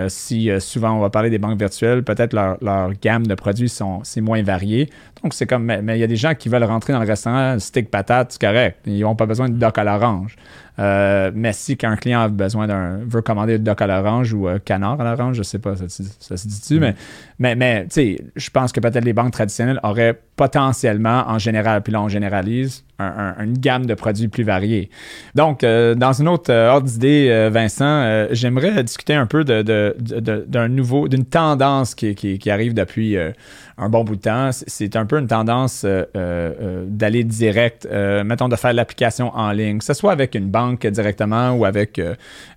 [0.10, 4.02] si souvent on va parler des banques virtuelles, peut-être leur, leur, gamme de produits sont
[4.04, 4.90] c'est moins varié.
[5.28, 7.60] Donc c'est comme mais il y a des gens qui veulent rentrer dans le restaurant
[7.60, 8.80] steak patate, c'est correct.
[8.86, 10.38] Ils n'ont pas besoin de doc à l'orange.
[10.80, 14.58] Euh, mais si qu'un client a besoin d'un veut commander doc à l'orange ou euh,
[14.58, 16.94] canard à l'orange, je sais pas, ça, se dit-tu, mm.
[17.40, 21.82] mais, mais, tu sais, je pense que peut-être les banques traditionnelles auraient potentiellement, en général,
[21.82, 24.90] puis là on généralise, une gamme de produits plus variés.
[25.36, 31.26] Donc, euh, dans une autre ordre d'idée, Vincent, j'aimerais discuter un peu d'un nouveau, d'une
[31.26, 33.18] tendance qui, arrive depuis
[33.78, 34.50] un bon bout de temps.
[34.52, 37.88] C'est un peu une tendance d'aller direct,
[38.26, 42.00] mettons, de faire l'application en ligne, que ce soit avec une banque directement ou avec
[42.00, 42.16] euh,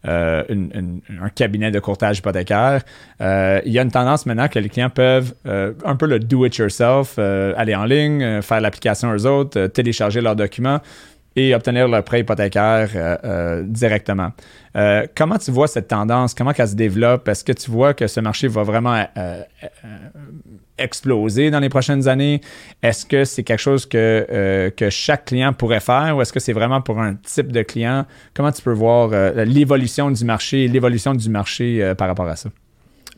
[0.09, 0.43] euh,
[1.20, 2.82] un cabinet de courtage hypothécaire.
[3.20, 7.18] Euh, il y a une tendance maintenant que les clients peuvent un peu le do-it-yourself,
[7.18, 10.80] aller en ligne, faire l'application aux autres, télécharger leurs documents
[11.36, 12.88] et obtenir leur prêt hypothécaire
[13.64, 14.32] directement.
[15.14, 16.34] comment tu vois cette tendance?
[16.34, 17.28] Comment elle se développe?
[17.28, 19.04] Est-ce que tu vois que ce marché va vraiment
[20.80, 22.40] exploser dans les prochaines années?
[22.82, 26.40] Est-ce que c'est quelque chose que, euh, que chaque client pourrait faire ou est-ce que
[26.40, 28.06] c'est vraiment pour un type de client?
[28.34, 32.36] Comment tu peux voir euh, l'évolution du marché, l'évolution du marché euh, par rapport à
[32.36, 32.50] ça?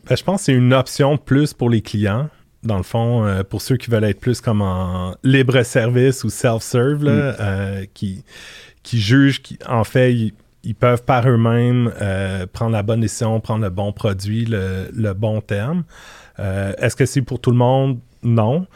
[0.07, 2.29] Ben, je pense que c'est une option plus pour les clients.
[2.63, 7.03] Dans le fond, pour ceux qui veulent être plus comme en libre service ou self-serve,
[7.03, 7.87] mm.
[7.93, 8.23] qui,
[8.83, 10.13] qui jugent qu'en fait,
[10.63, 11.91] ils, peuvent par eux-mêmes
[12.53, 15.83] prendre la bonne décision, prendre le bon produit, le, le bon terme.
[16.39, 17.99] Euh, est-ce que c'est pour tout le monde?
[18.23, 18.67] Non.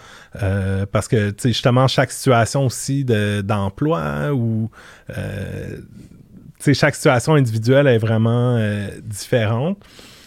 [0.41, 4.69] Euh, parce que, justement, chaque situation aussi d'emploi ou
[5.17, 5.77] euh,
[6.73, 8.59] chaque situation individuelle est vraiment
[9.03, 9.77] différente.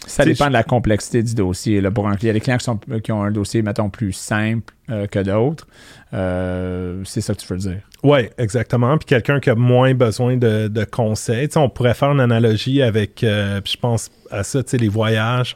[0.07, 1.79] Ça dépend de la complexité du dossier.
[1.79, 4.73] Là, pour un client, les clients qui, sont, qui ont un dossier, mettons, plus simple
[4.87, 5.67] que d'autres,
[6.11, 7.81] c'est ça que tu veux dire.
[8.03, 8.97] Oui, exactement.
[8.97, 11.47] Puis quelqu'un qui a moins besoin de, de conseils.
[11.55, 15.55] on pourrait faire une analogie avec, je pense à ça, les voyages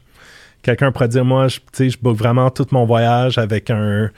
[0.66, 4.10] quelqu'un pourrait dire moi je je book vraiment tout mon voyage avec un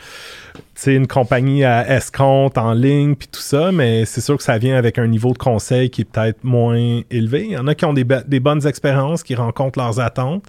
[0.86, 4.78] une compagnie à escompte en ligne puis tout ça mais c'est sûr que ça vient
[4.78, 7.46] avec un niveau de conseil qui est peut-être moins élevé.
[7.46, 10.46] Il y en a qui ont des, bonnes expériences qui rencontrent leurs attentes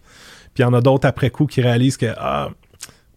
[0.54, 2.50] puis il y en a d'autres après coup qui réalisent que ah,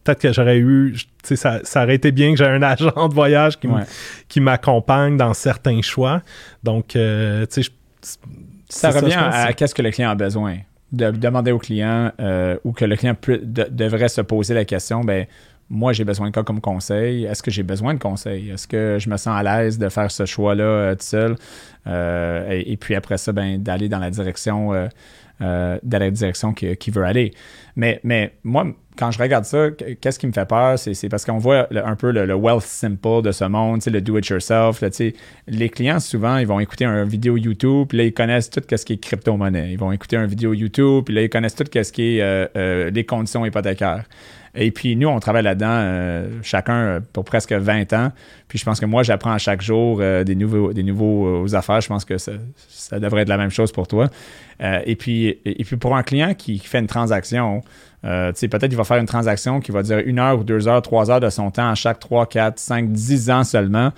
[0.04, 3.60] peut-être que j'aurais eu ça, ça aurait été bien que j'ai un agent de voyage
[4.28, 6.22] qui m'accompagne dans certains choix.
[6.64, 7.70] Donc euh, tu sais
[8.70, 10.58] ça revient à qu'est-ce que le client a besoin
[10.92, 13.16] de demander au client euh, ou que le client
[13.70, 15.26] devrait se poser la question, ben
[15.70, 17.24] moi j'ai besoin de quoi comme conseil?
[17.24, 18.50] Est-ce que j'ai besoin de conseil?
[18.50, 21.36] Est-ce que je me sens à l'aise de faire ce choix-là euh, tout seul?
[21.88, 24.72] Euh, et, puis après ça, ben, d'aller dans la direction
[25.42, 27.34] dans la direction qu'il veut aller.
[27.76, 28.68] Mais, mais moi,
[28.98, 30.78] quand je regarde ça, qu'est-ce qui me fait peur?
[30.78, 34.84] C'est parce qu'on voit un peu le, wealth simple de ce monde, le do-it-yourself.
[35.48, 38.86] Les clients, souvent, ils vont écouter une vidéo YouTube, puis là, ils connaissent tout ce
[38.86, 39.72] qui est crypto-monnaie.
[39.72, 42.48] Ils vont écouter une vidéo YouTube, puis là, ils connaissent tout ce qui est euh,
[42.56, 44.06] euh, les conditions hypothécaires.
[44.56, 48.12] Et puis nous, on travaille là-dedans, euh, chacun pour presque 20 ans.
[48.48, 51.82] Puis je pense que moi, j'apprends à chaque jour des nouveaux, des nouveaux affaires.
[51.82, 54.10] Je pense que ça, devrait être la même chose pour toi.
[54.60, 57.62] et, puis, et puis pour un client qui fait une transaction,
[58.04, 60.82] euh, peut-être qu'il va faire une transaction qui va dire une heure ou deux heures,
[60.82, 63.92] trois heures de son temps à chaque trois, quatre, cinq, dix ans seulement.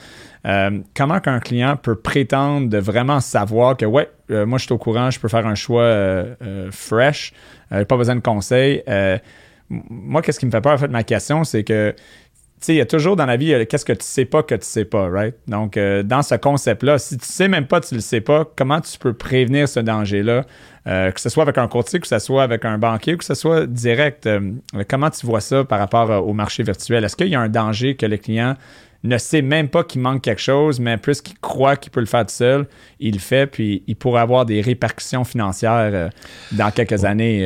[0.46, 4.74] Euh, comment qu'un client peut prétendre de vraiment savoir que, ouais, euh, moi je suis
[4.74, 5.94] au courant, je peux faire un choix
[6.72, 7.34] fresh,
[7.70, 8.84] pas besoin de conseils.
[9.70, 11.96] Moi, qu'est-ce qui me fait peur, en fait, ma question, c'est que
[12.70, 14.86] il y a toujours dans la vie, qu'est-ce que tu sais pas que tu sais
[14.86, 15.36] pas, right?
[15.50, 18.98] Donc, dans ce concept-là, si tu sais même pas, tu le sais pas, comment tu
[18.98, 20.46] peux prévenir ce danger-là?
[20.86, 23.36] Euh, que ce soit avec un courtier, que ce soit avec un banquier, que ce
[23.36, 24.28] soit direct.
[24.28, 24.52] Euh,
[24.90, 27.06] comment tu vois ça par rapport euh, au marché virtuel?
[27.06, 28.56] Est-ce qu'il y a un danger que le client
[29.04, 32.06] ne sait même pas qu'il manque quelque chose, mais plus qu'il croit qu'il peut le
[32.06, 32.68] faire tout seul,
[33.00, 36.10] il le fait, puis il pourrait avoir des répercussions financières
[36.54, 37.42] dans quelques années.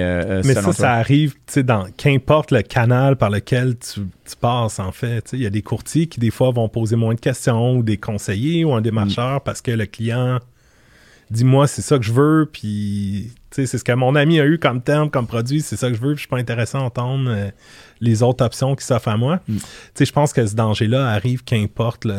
[0.45, 4.01] mais ça, ça arrive dans qu'importe le canal par lequel tu,
[4.39, 5.32] passes, en fait.
[5.34, 7.97] Il y a des courtiers qui, des fois, vont poser moins de questions, ou des
[7.97, 9.41] conseillers, ou un démarcheur, mm.
[9.43, 10.39] parce que le client
[11.30, 13.32] dis-moi, c'est ça que je veux, puis
[13.66, 16.01] c'est ce que mon ami a eu comme terme, comme produit, c'est ça que je
[16.01, 17.49] veux, puis je suis pas intéressé à entendre euh,
[17.99, 19.39] les autres options qui s'offrent à moi.
[19.47, 19.58] Mm.
[19.99, 22.16] Je pense que ce danger-là arrive qu'importe le,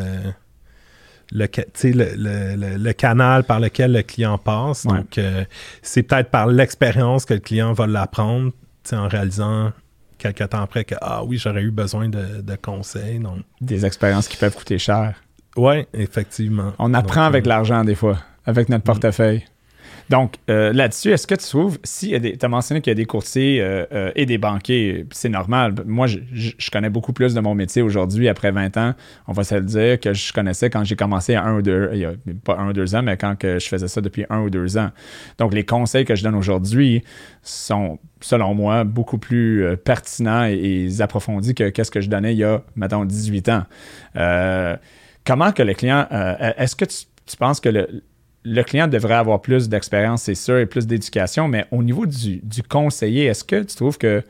[1.33, 1.47] le,
[1.85, 4.87] le, le, canal par lequel le client passe.
[4.87, 5.45] Donc, euh,
[5.83, 8.53] c'est peut-être par l'expérience que le client va l'apprendre
[8.93, 9.73] en réalisant
[10.17, 13.19] quelques temps après que, ah oui, j'aurais eu besoin de, de conseils.
[13.19, 13.41] Donc.
[13.61, 15.15] Des expériences qui peuvent coûter cher.
[15.57, 16.73] Oui, effectivement.
[16.79, 19.45] On apprend avec euh, l'argent des fois avec notre portefeuille.
[20.11, 23.05] Donc, euh, là-dessus, est-ce que tu trouves, si tu as mentionné qu'il y a des
[23.05, 25.75] courtiers euh, euh, et des banquiers, c'est normal.
[25.87, 28.95] Moi, je, connais beaucoup plus de mon métier aujourd'hui, après 20 ans,
[29.27, 31.91] on va se le dire, que je connaissais quand j'ai commencé à un ou deux,
[31.93, 34.41] il y a pas un ou deux ans, mais quand je faisais ça depuis un
[34.41, 34.91] ou deux ans.
[35.37, 37.03] Donc, les conseils que je donne aujourd'hui
[37.43, 42.45] sont, selon moi, beaucoup plus pertinents et, approfondis que qu'est-ce que je donnais il y
[42.45, 43.65] a, mettons, 18 ans.
[45.25, 46.07] comment que le client,
[46.57, 48.03] est-ce que tu, tu penses que le,
[48.45, 52.41] le client devrait avoir plus d'expérience, c'est sûr, et plus d'éducation, mais au niveau du,
[52.69, 54.23] conseiller, est-ce que tu trouves que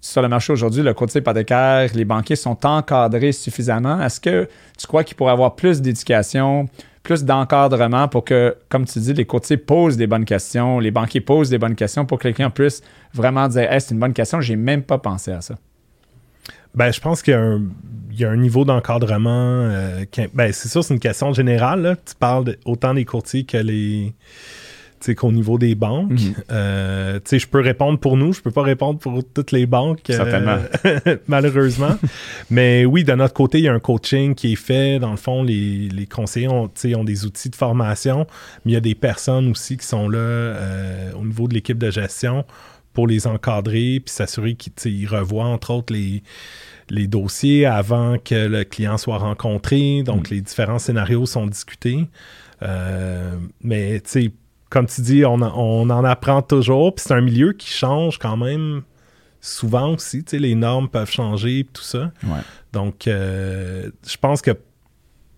[0.00, 4.00] sur le marché aujourd'hui, le courtier hypothécaire, les banquiers sont encadrés suffisamment?
[4.00, 4.48] Est-ce que
[4.78, 6.68] tu crois qu'il pourrait avoir plus d'éducation,
[7.02, 11.20] plus d'encadrement pour que, comme tu dis, les courtiers posent des bonnes questions, les banquiers
[11.20, 12.82] posent des bonnes questions pour que les clients puissent
[13.14, 15.56] vraiment dire hey, c'est une bonne question, j'ai même pas pensé à ça?
[16.76, 17.34] Ben, je pense qu'il
[18.12, 19.30] y, a un niveau d'encadrement.
[19.62, 20.04] Euh,
[20.34, 21.96] ben, c'est sûr, c'est une question générale.
[22.06, 24.14] Tu parles autant des courtiers que les
[25.16, 26.10] qu'au niveau des banques.
[26.10, 26.34] Mhm.
[26.50, 30.58] Euh, je peux répondre pour nous, je peux pas répondre pour toutes les banques, euh,
[31.28, 31.96] malheureusement.
[32.50, 34.98] Mais oui, de notre côté, il y a un coaching qui est fait.
[34.98, 38.26] Dans le fond, les, les conseillers ont, ont, des outils de formation,
[38.64, 40.54] mais il y a des personnes aussi qui sont là
[41.16, 42.44] au niveau de l'équipe de gestion
[42.96, 46.22] pour les encadrer, puis s'assurer qu'ils revoient, entre autres, les,
[46.88, 50.02] les dossiers avant que le client soit rencontré.
[50.02, 50.34] Donc, mm.
[50.34, 52.08] les différents scénarios sont discutés.
[52.62, 54.32] Euh, mais, tu sais,
[54.70, 56.94] comme tu dis, on, en apprend toujours.
[56.94, 58.80] Puis c'est un milieu qui change quand même
[59.42, 60.24] souvent aussi.
[60.24, 62.12] Tu sais, les normes peuvent changer, tout ça.
[62.72, 64.52] Donc, euh, je pense que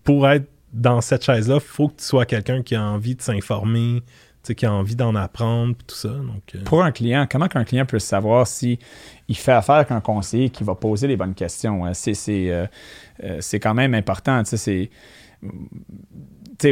[0.05, 3.21] pour être dans cette chaise-là, il faut que tu sois quelqu'un qui a envie de
[3.21, 4.01] s'informer,
[4.43, 6.09] qui a envie d'en apprendre, tout ça.
[6.09, 6.63] Euh.
[6.65, 8.79] Pour un client, comment qu'un client peut savoir si
[9.27, 11.85] il fait affaire avec un conseiller qui va poser les bonnes questions?
[11.85, 11.91] Euh,
[13.23, 14.41] euh, c'est quand même important.
[14.45, 14.89] C'est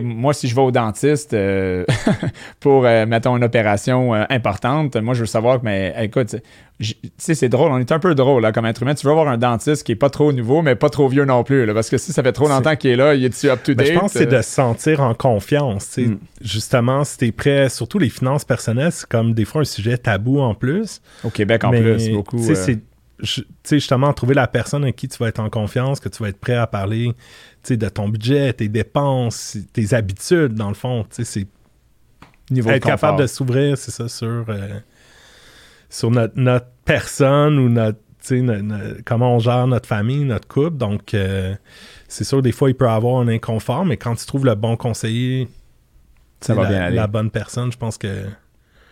[0.02, 1.86] moi, si je vais au dentiste euh,
[2.60, 6.36] pour, euh, mettons, une opération euh, importante, moi, je veux savoir que, mais écoute,
[6.80, 8.94] tu sais, c'est drôle, on est un peu drôle là, comme être humain.
[8.94, 11.44] Tu veux avoir un dentiste qui est pas trop nouveau, mais pas trop vieux non
[11.44, 11.66] plus.
[11.74, 13.88] parce que si ça fait trop longtemps qu'il est là, il est-tu up-to-date?
[13.88, 15.98] Ben, je pense que c'est de se sentir en confiance.
[15.98, 16.18] Mm.
[16.42, 20.40] Justement, si t'es prêt, surtout les finances personnelles, c'est comme des fois un sujet tabou
[20.40, 21.02] en plus.
[21.24, 22.40] Au Québec en plus, beaucoup.
[22.40, 22.80] c'est
[23.20, 26.39] justement, trouver la personne à qui tu vas être en confiance, que tu vas être
[26.39, 27.13] prêt à parler
[27.70, 31.05] de ton budget, tes dépenses, tes habitudes, dans le fond.
[31.09, 31.47] C'est
[32.49, 34.80] Niveau être capable de s'ouvrir, c'est ça, sur, euh,
[35.89, 37.99] sur notre, personne ou notre,
[39.03, 40.78] comment on gère notre famille, notre couple.
[40.78, 41.55] Donc, euh,
[42.07, 44.78] c'est sûr, des fois, il peut avoir un inconfort, mais quand tu trouves le bon
[44.78, 45.49] conseiller,
[46.39, 46.95] ça va la, bien aller.
[46.95, 48.26] la bonne personne, je pense que.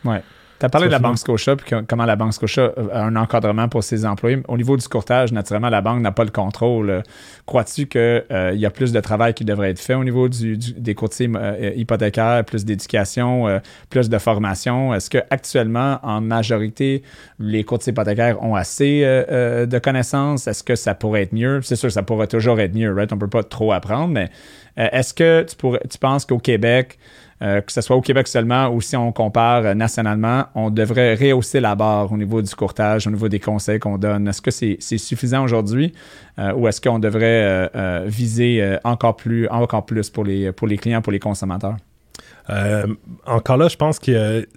[0.04, 0.22] Ouais.
[0.58, 3.68] Tu as parlé de la Banque Scotia, puis comment la Banque Scotia a un encadrement
[3.68, 4.42] pour ses employés.
[4.48, 7.04] Au niveau du courtage, naturellement, la banque n'a pas le contrôle.
[7.46, 10.96] Crois-tu qu'il euh, y a plus de travail qui devrait être fait au niveau des
[10.96, 14.94] courtiers euh, hypothécaires, plus d'éducation, euh, plus de formation?
[14.94, 17.04] Est-ce qu'actuellement, en majorité,
[17.38, 20.48] les courtiers hypothécaires ont assez de connaissances?
[20.48, 21.62] Est-ce que ça pourrait être mieux?
[21.64, 23.12] C'est sûr, ça pourrait toujours être mieux, right?
[23.12, 24.30] On ne peut pas trop apprendre, mais
[24.78, 26.98] est-ce que tu, pourrais, tu penses qu'au Québec,
[27.42, 31.16] euh, que ce soit au Québec seulement ou si on compare euh, nationalement, on devrait
[31.16, 34.30] rehausser la barre au niveau du courtage, au niveau des conseils qu'on donne.
[34.30, 35.92] Est-ce que c'est suffisant aujourd'hui
[36.40, 37.70] euh, ou est-ce qu'on devrait
[38.06, 41.78] viser encore plus, encore plus pour les, pour les clients, pour les consommateurs?
[43.26, 44.48] encore là, je pense que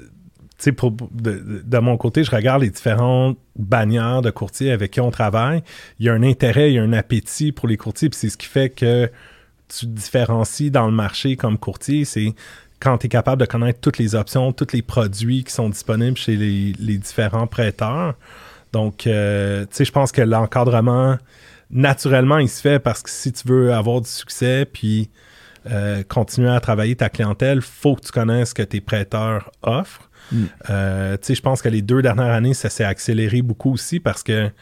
[0.77, 5.11] pour, de, de, mon côté, je regarde les différentes bannières de courtiers avec qui on
[5.11, 5.63] travaille.
[5.99, 8.29] Il y a un intérêt, il y a un appétit pour les courtiers, puis c'est
[8.29, 9.11] ce qui fait que
[9.69, 12.05] tu te différencies dans le marché comme courtier.
[12.05, 12.35] C'est
[12.81, 16.17] quand tu es capable de connaître toutes les options, tous les produits qui sont disponibles
[16.17, 18.15] chez les, différents prêteurs.
[18.73, 21.17] Donc, euh, tu sais, je pense que l'encadrement,
[21.71, 25.11] naturellement, il se fait parce que si tu veux avoir du succès, puis
[25.71, 30.09] euh, continuer à travailler ta clientèle, faut que tu connaisses ce que tes prêteurs offrent.
[30.31, 30.45] Mm.
[30.71, 33.99] Euh, tu sais, je pense que les deux dernières années, ça s'est accéléré beaucoup aussi
[33.99, 34.53] parce que, tu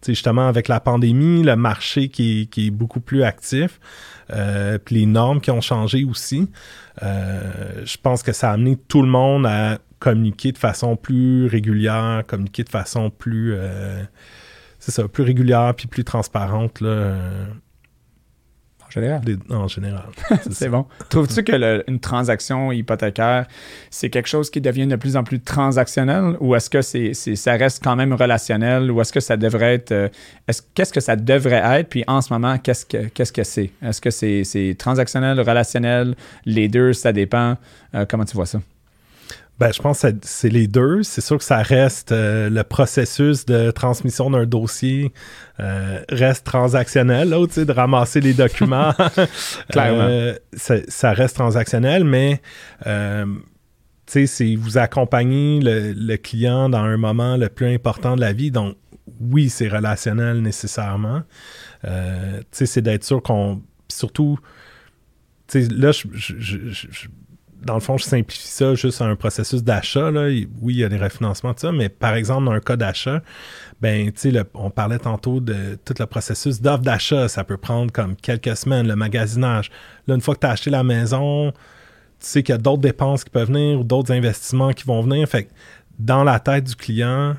[0.00, 3.80] sais, justement, avec la pandémie, le marché qui, qui est beaucoup plus actif,
[4.28, 6.48] puis les normes qui ont changé aussi.
[7.02, 11.46] Euh, je pense que ça a amené tout le monde à communiquer de façon plus
[11.46, 14.02] régulière, communiquer de façon plus, euh,
[14.78, 17.16] c'est ça, plus régulière puis plus transparente là,
[18.88, 19.22] euh, général.
[19.50, 20.04] en général.
[20.50, 20.86] c'est bon.
[21.08, 23.46] Trouves-tu que une transaction hypothécaire,
[23.90, 27.52] c'est quelque chose qui devient de plus en plus transactionnel ou est-ce que c'est, ça
[27.52, 29.92] reste quand même relationnel ou est-ce que ça devrait être.
[29.92, 30.08] Euh,
[30.74, 31.88] qu'est-ce que ça devrait être?
[31.88, 33.70] Puis en ce moment, qu'est-ce que, qu'est-ce que c'est?
[33.82, 36.14] Est-ce que c'est, transactionnel, relationnel?
[36.44, 37.56] Les deux, ça dépend.
[37.94, 38.60] Euh, comment tu vois ça?
[39.58, 41.02] Ben, je pense que c'est les deux.
[41.02, 45.12] C'est sûr que ça reste euh, le processus de transmission d'un dossier
[45.60, 48.92] euh, reste transactionnel, là, de ramasser les documents.
[49.70, 50.08] Clairement.
[50.10, 52.42] Euh, ça, reste transactionnel, mais
[54.06, 58.50] sais, c'est vous accompagner le, client dans un moment le plus important de la vie.
[58.50, 58.76] Donc,
[59.20, 61.22] oui, c'est relationnel nécessairement.
[61.84, 63.62] Euh, tu sais, c'est d'être sûr qu'on.
[63.88, 64.38] Surtout,
[65.46, 65.92] tu sais, là,
[67.66, 70.10] dans le fond, je simplifie ça juste à un processus d'achat.
[70.10, 73.22] Oui, il y a des refinancements, de ça, mais par exemple, dans un cas d'achat,
[73.80, 74.10] ben,
[74.54, 77.28] on parlait tantôt de tout le processus d'offre d'achat.
[77.28, 79.70] Ça peut prendre comme quelques semaines, le magasinage.
[80.06, 81.56] Là, une fois que tu as acheté la maison, tu
[82.20, 85.28] sais qu'il y a d'autres dépenses qui peuvent venir ou d'autres investissements qui vont venir.
[85.28, 85.48] Fait
[85.98, 87.34] dans la tête du client,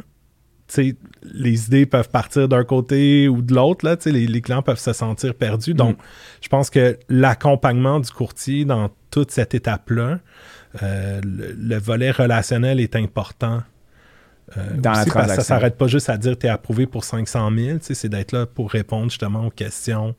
[1.24, 3.86] les idées peuvent partir d'un côté ou de l'autre.
[3.86, 5.74] Là, les, les clients peuvent se sentir perdus.
[5.74, 6.02] Donc, mm.
[6.42, 10.20] je pense que l'accompagnement du courtier dans toute cette étape-là,
[10.84, 13.64] euh, le, volet relationnel est important
[14.58, 15.36] euh, dans la transaction.
[15.36, 18.46] ça s'arrête pas juste à dire tu es approuvé pour 500 000, c'est d'être là
[18.46, 20.16] pour répondre justement aux questions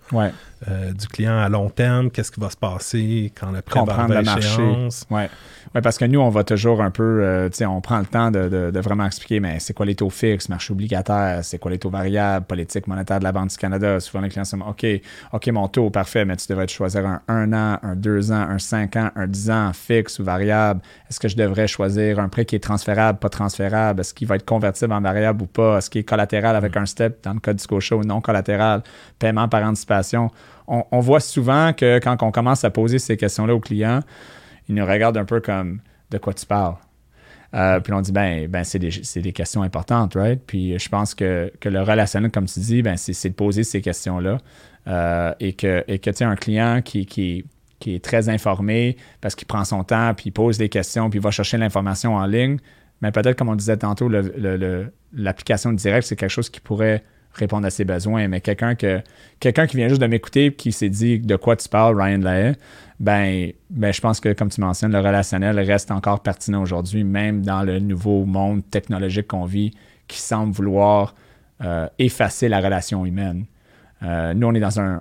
[0.66, 4.06] euh, du client à long terme, qu'est-ce qui va se passer quand le prêt va
[4.08, 4.62] le marché.
[5.10, 5.30] Ouais.
[5.74, 8.06] Oui, parce que nous, on va toujours un peu, euh, tu sais, on prend le
[8.06, 11.78] temps de, vraiment expliquer, mais c'est quoi les taux fixes, marché obligataire, c'est quoi les
[11.78, 14.00] taux variables, politique monétaire de la Banque du Canada?
[14.00, 14.86] Souvent, les clients sont OK,
[15.32, 18.58] OK, mon taux, parfait, mais tu devrais choisir un 1 an, un 2 ans, un
[18.58, 20.80] 5 ans, un 10 ans, fixe ou variable.
[21.10, 24.00] Est-ce que je devrais choisir un prêt qui est transférable, pas transférable?
[24.00, 25.78] Est-ce qu'il va être convertible en variable ou pas?
[25.78, 28.82] Est-ce qu'il est collatéral avec un step dans le code du Scotia ou non collatéral?
[29.18, 30.30] Paiement par anticipation?
[30.66, 34.00] On, voit souvent que quand on commence à poser ces questions-là aux clients,
[34.68, 35.80] ils nous regardent un peu comme
[36.10, 36.76] de quoi tu parles?
[37.54, 40.40] Euh, puis on dit, ben, ben c'est des, questions importantes, right?
[40.46, 44.38] Puis je pense que, le relationnel, comme tu dis, ben, c'est de poser ces questions-là.
[44.86, 47.44] Euh, et que, et que tu un client qui, qui,
[47.86, 51.22] est très informé parce qu'il prend son temps, puis il pose des questions, puis il
[51.22, 52.58] va chercher l'information en ligne,
[53.00, 54.10] mais peut-être, comme on disait tantôt,
[55.12, 57.02] l'application directe, c'est quelque chose qui pourrait
[57.38, 58.28] répondre à ses besoins.
[58.28, 59.00] Mais quelqu'un que
[59.40, 62.54] quelqu'un qui vient juste de m'écouter qui s'est dit de quoi tu parles, Ryan Lahaye,
[63.00, 67.42] ben, ben je pense que comme tu mentionnes, le relationnel reste encore pertinent aujourd'hui, même
[67.42, 69.72] dans le nouveau monde technologique qu'on vit,
[70.08, 71.14] qui semble vouloir
[71.62, 73.44] euh, effacer la relation humaine.
[74.02, 74.96] Euh, nous, on est dans un,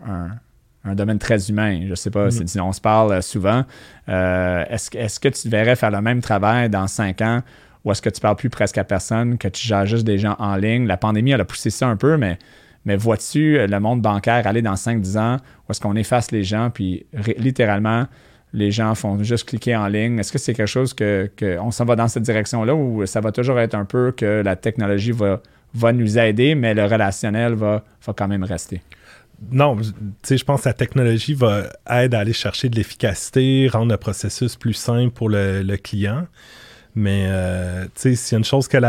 [0.96, 1.82] domaine très humain.
[1.84, 3.64] Je ne sais pas, si on se parle souvent.
[4.10, 7.42] Euh, est-ce, est-ce que tu verrais faire le même travail dans cinq ans
[7.88, 10.36] ou est-ce que tu parles plus presque à personne, que tu gères juste des gens
[10.40, 10.86] en ligne?
[10.88, 12.38] La pandémie, elle a poussé ça un peu, mais,
[12.84, 16.70] mais vois-tu le monde bancaire aller dans 5-10 ans où est-ce qu'on efface les gens,
[16.70, 17.06] puis
[17.38, 18.06] littéralement,
[18.52, 20.20] les gens font juste cliquer en ligne?
[20.20, 21.32] Est-ce que c'est quelque chose que,
[21.62, 24.58] on s'en va dans cette direction-là ou ça va toujours être un peu que la
[24.58, 25.42] technologie va,
[25.74, 28.82] va nous aider, mais le relationnel va, va quand même rester?
[29.52, 33.70] non, tu sais, je pense que la technologie va aider à aller chercher de l'efficacité,
[33.72, 36.26] rendre le processus plus simple pour le client.
[36.98, 38.80] Mais euh, tu sais, s'il y a une chose que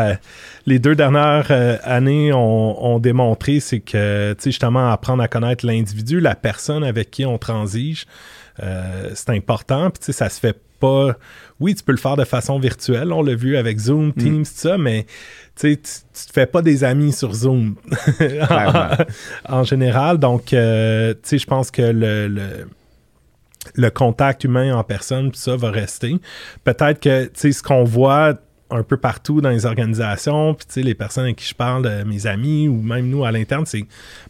[0.64, 5.66] les deux dernières euh, années ont, démontré, c'est que tu sais, justement, apprendre à connaître
[5.66, 8.06] l'individu, la personne avec qui on transige,
[8.62, 9.90] euh, c'est important.
[9.90, 11.18] Puis tu sais, ça se fait pas.
[11.60, 13.12] Oui, tu peux le faire de façon virtuelle.
[13.12, 14.12] On l'a vu avec Zoom, mm.
[14.14, 15.04] Teams, tout ça, mais
[15.54, 17.74] tu, tu te fais pas des amis sur Zoom
[19.50, 20.16] en, général.
[20.16, 22.68] Donc, tu sais, je pense que le le
[23.94, 26.16] contact humain en personne, ça va rester.
[26.64, 28.34] Peut-être que, tu sais, ce qu'on voit
[28.70, 31.82] un peu partout dans les organisations, puis tu sais, les personnes avec qui je parle,
[31.82, 33.84] de mes amis ou même nous à l'interne, c'est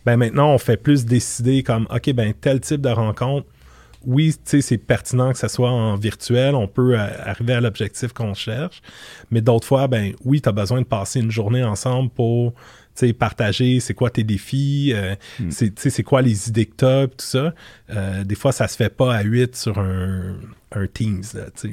[0.07, 3.47] ben maintenant on fait plus décider comme OK, ben tel type de rencontre,
[4.07, 7.61] oui, tu sais, c'est pertinent que ce soit en virtuel, on peut euh, arriver à
[7.61, 8.81] l'objectif qu'on cherche,
[9.31, 12.55] mais d'autres fois, ben oui, tu as besoin de passer une journée ensemble pour
[13.13, 15.51] partager c'est quoi tes défis, euh, hmm.
[15.51, 17.55] c'est quoi les idées que tu as, tout ça.
[17.91, 20.37] Euh, des fois, ça se fait pas à 8 sur un,
[20.93, 21.23] Teams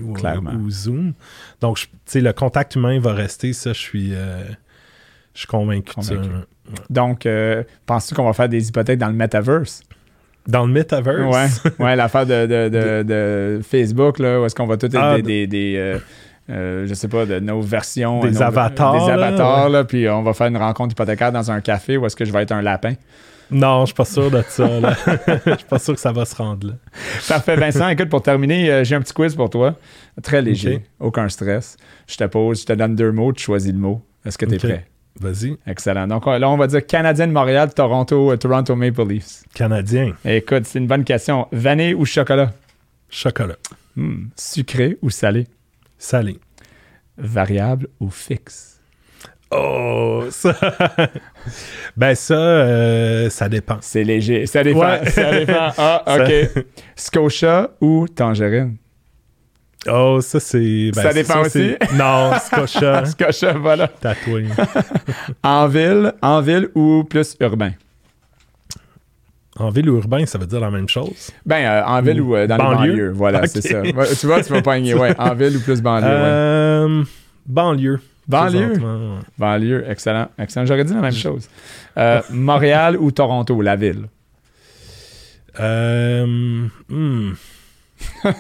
[0.02, 1.14] ou, Zoom.
[1.62, 4.44] Donc, le contact humain va rester, ça, je suis, euh,
[5.34, 6.48] je suis convaincu, de.
[6.90, 7.28] Donc,
[7.86, 9.84] penses-tu qu'on va faire des hypothèques dans le metaverse?
[10.48, 11.64] Dans le metaverse?
[11.66, 16.00] Ouais, ouais l'affaire de, Facebook, là, où est-ce qu'on va tout être ah, des
[16.50, 18.20] euh, je sais pas, de nos versions.
[18.22, 19.06] Des avatars.
[19.06, 22.16] Des avatars, là, puis on va faire une rencontre hypothécaire dans un café où est-ce
[22.16, 22.94] que je vais être un lapin.
[23.52, 24.68] Non, je suis pas sûr de ça.
[25.46, 26.74] Je suis pas sûr que ça va se rendre là.
[27.28, 27.56] Parfait.
[27.56, 29.76] Vincent, écoute, pour terminer, euh, j'ai un petit quiz pour toi.
[30.24, 31.78] Très léger, aucun stress.
[32.08, 34.02] Je te pose, je te donne deux mots, tu choisis le mot.
[34.26, 34.88] Est-ce que tu es prêt?
[35.20, 35.58] Vas-y.
[35.66, 36.08] Excellent.
[36.08, 39.44] Donc là, on va dire Canadien de Montréal, Toronto, euh, Toronto Maple Leafs.
[39.54, 40.14] Canadien.
[40.26, 41.48] Écoute, c'est une bonne question.
[41.52, 42.52] Vanille ou chocolat?
[43.10, 43.56] Chocolat.
[43.96, 44.26] Hmm.
[44.36, 45.48] Sucré ou salé?
[46.06, 46.38] Salé.
[47.18, 48.80] Variable ou fixe?
[49.50, 50.56] Oh, ça.
[51.98, 53.78] ben, ça, euh, ça dépend.
[53.82, 54.46] C'est léger.
[54.46, 55.04] Ça dépend.
[55.06, 55.72] Ça dépend.
[55.78, 56.66] Ah, OK.
[56.96, 58.78] Scotia ou Tangerine?
[59.88, 60.92] Oh, ça, c'est.
[60.94, 61.76] Ben, ça dépend aussi?
[61.94, 63.06] Non, Scotia.
[63.06, 63.88] Scotia, voilà.
[63.88, 64.46] Tatoué.
[65.44, 67.72] en ville, en ville ou plus urbain?
[69.58, 71.32] En ville ou urbain, ça veut dire la même chose?
[71.46, 72.74] Ben, euh, en ville ou, euh, dans banlieue?
[72.74, 73.12] les banlieues.
[73.12, 73.82] Voilà, c'est ça.
[73.82, 75.16] Ouais, tu vois, tu vas pogner, ouais.
[75.18, 76.14] En ville ou plus banlieue, ouais.
[76.14, 77.04] Euh,
[77.46, 78.00] Banlieue.
[78.28, 78.74] Banlieue?
[78.74, 79.20] ouais.
[79.38, 80.28] Banlieue, excellent.
[80.38, 80.66] Excellent.
[80.66, 81.48] J'aurais dit la même chose.
[81.98, 84.08] Euh, Montréal ou Toronto, la ville?
[85.60, 86.26] Euh,
[86.90, 87.34] hmm.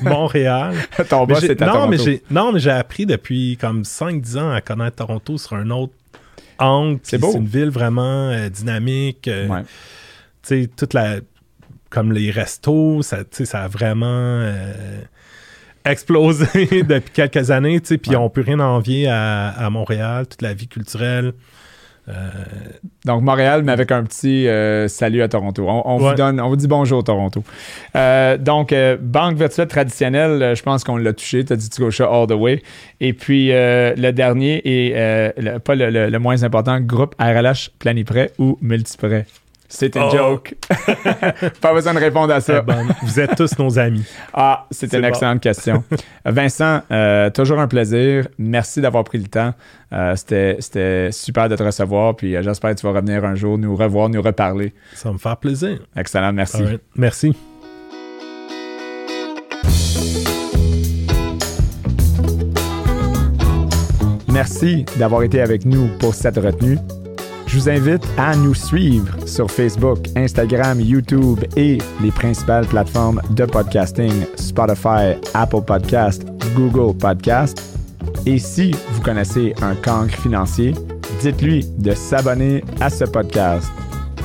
[0.01, 0.75] Montréal.
[1.09, 1.87] Ton boss, à non, Toronto.
[1.87, 5.69] mais j'ai, non, mais j'ai appris depuis comme 5-10 ans à connaître Toronto sur un
[5.69, 5.93] autre
[6.59, 6.99] angle.
[7.03, 7.31] C'est beau.
[7.31, 9.29] C'est une ville vraiment dynamique.
[9.29, 9.63] Ouais.
[10.47, 11.17] Sais, toute la.
[11.89, 14.73] Comme les restos, ça, ça a vraiment euh,
[15.85, 17.79] explosé depuis quelques années.
[17.79, 18.17] tu sais, Puis Ouais.
[18.17, 21.33] on peut rien envier à, à Montréal, toute la vie culturelle.
[23.05, 25.65] Donc, Montréal, mais avec un petit euh, salut à Toronto.
[25.67, 27.43] On, on vous donne, on vous dit bonjour, Toronto.
[27.95, 31.43] Euh, donc, euh, banque virtuelle traditionnelle, euh, je pense qu'on l'a touché.
[31.45, 32.61] Tu as dit Scotia all the way.
[32.99, 37.15] Et puis, euh, le dernier, et euh, le- pas le, le- le moins important, groupe
[37.19, 39.25] RLH Planiprêt ou Multiprêt.
[39.67, 40.09] C'est une Oh.
[40.15, 40.53] joke.
[41.61, 42.63] pas besoin de répondre à ça.
[43.03, 44.05] Vous êtes tous nos amis.
[44.33, 45.07] Ah, c'est C'est une bon.
[45.09, 45.83] excellente question.
[46.25, 48.27] Vincent, euh, toujours un plaisir.
[48.37, 49.53] Merci d'avoir pris le temps.
[49.91, 52.15] Euh, C'était c'était super de te recevoir.
[52.15, 54.73] Puis euh, j'espère que tu vas revenir un jour, nous revoir, nous reparler.
[54.93, 55.79] Ça va me faire plaisir.
[55.95, 56.63] Excellent, merci.
[56.63, 56.81] Right.
[56.95, 57.35] Merci.
[64.31, 66.77] Merci d'avoir été avec nous pour cette retenue.
[67.47, 73.45] Je vous invite à nous suivre sur Facebook, Instagram, YouTube et les principales plateformes de
[73.45, 76.25] podcasting Spotify, Apple Podcast,
[76.55, 77.61] Google Podcast.
[78.25, 80.73] Et si vous connaissez un cancre financier,
[81.21, 83.71] dites-lui de s'abonner à ce podcast.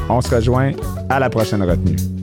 [0.09, 0.73] On se rejoint
[1.09, 2.20] à la prochaine retenue.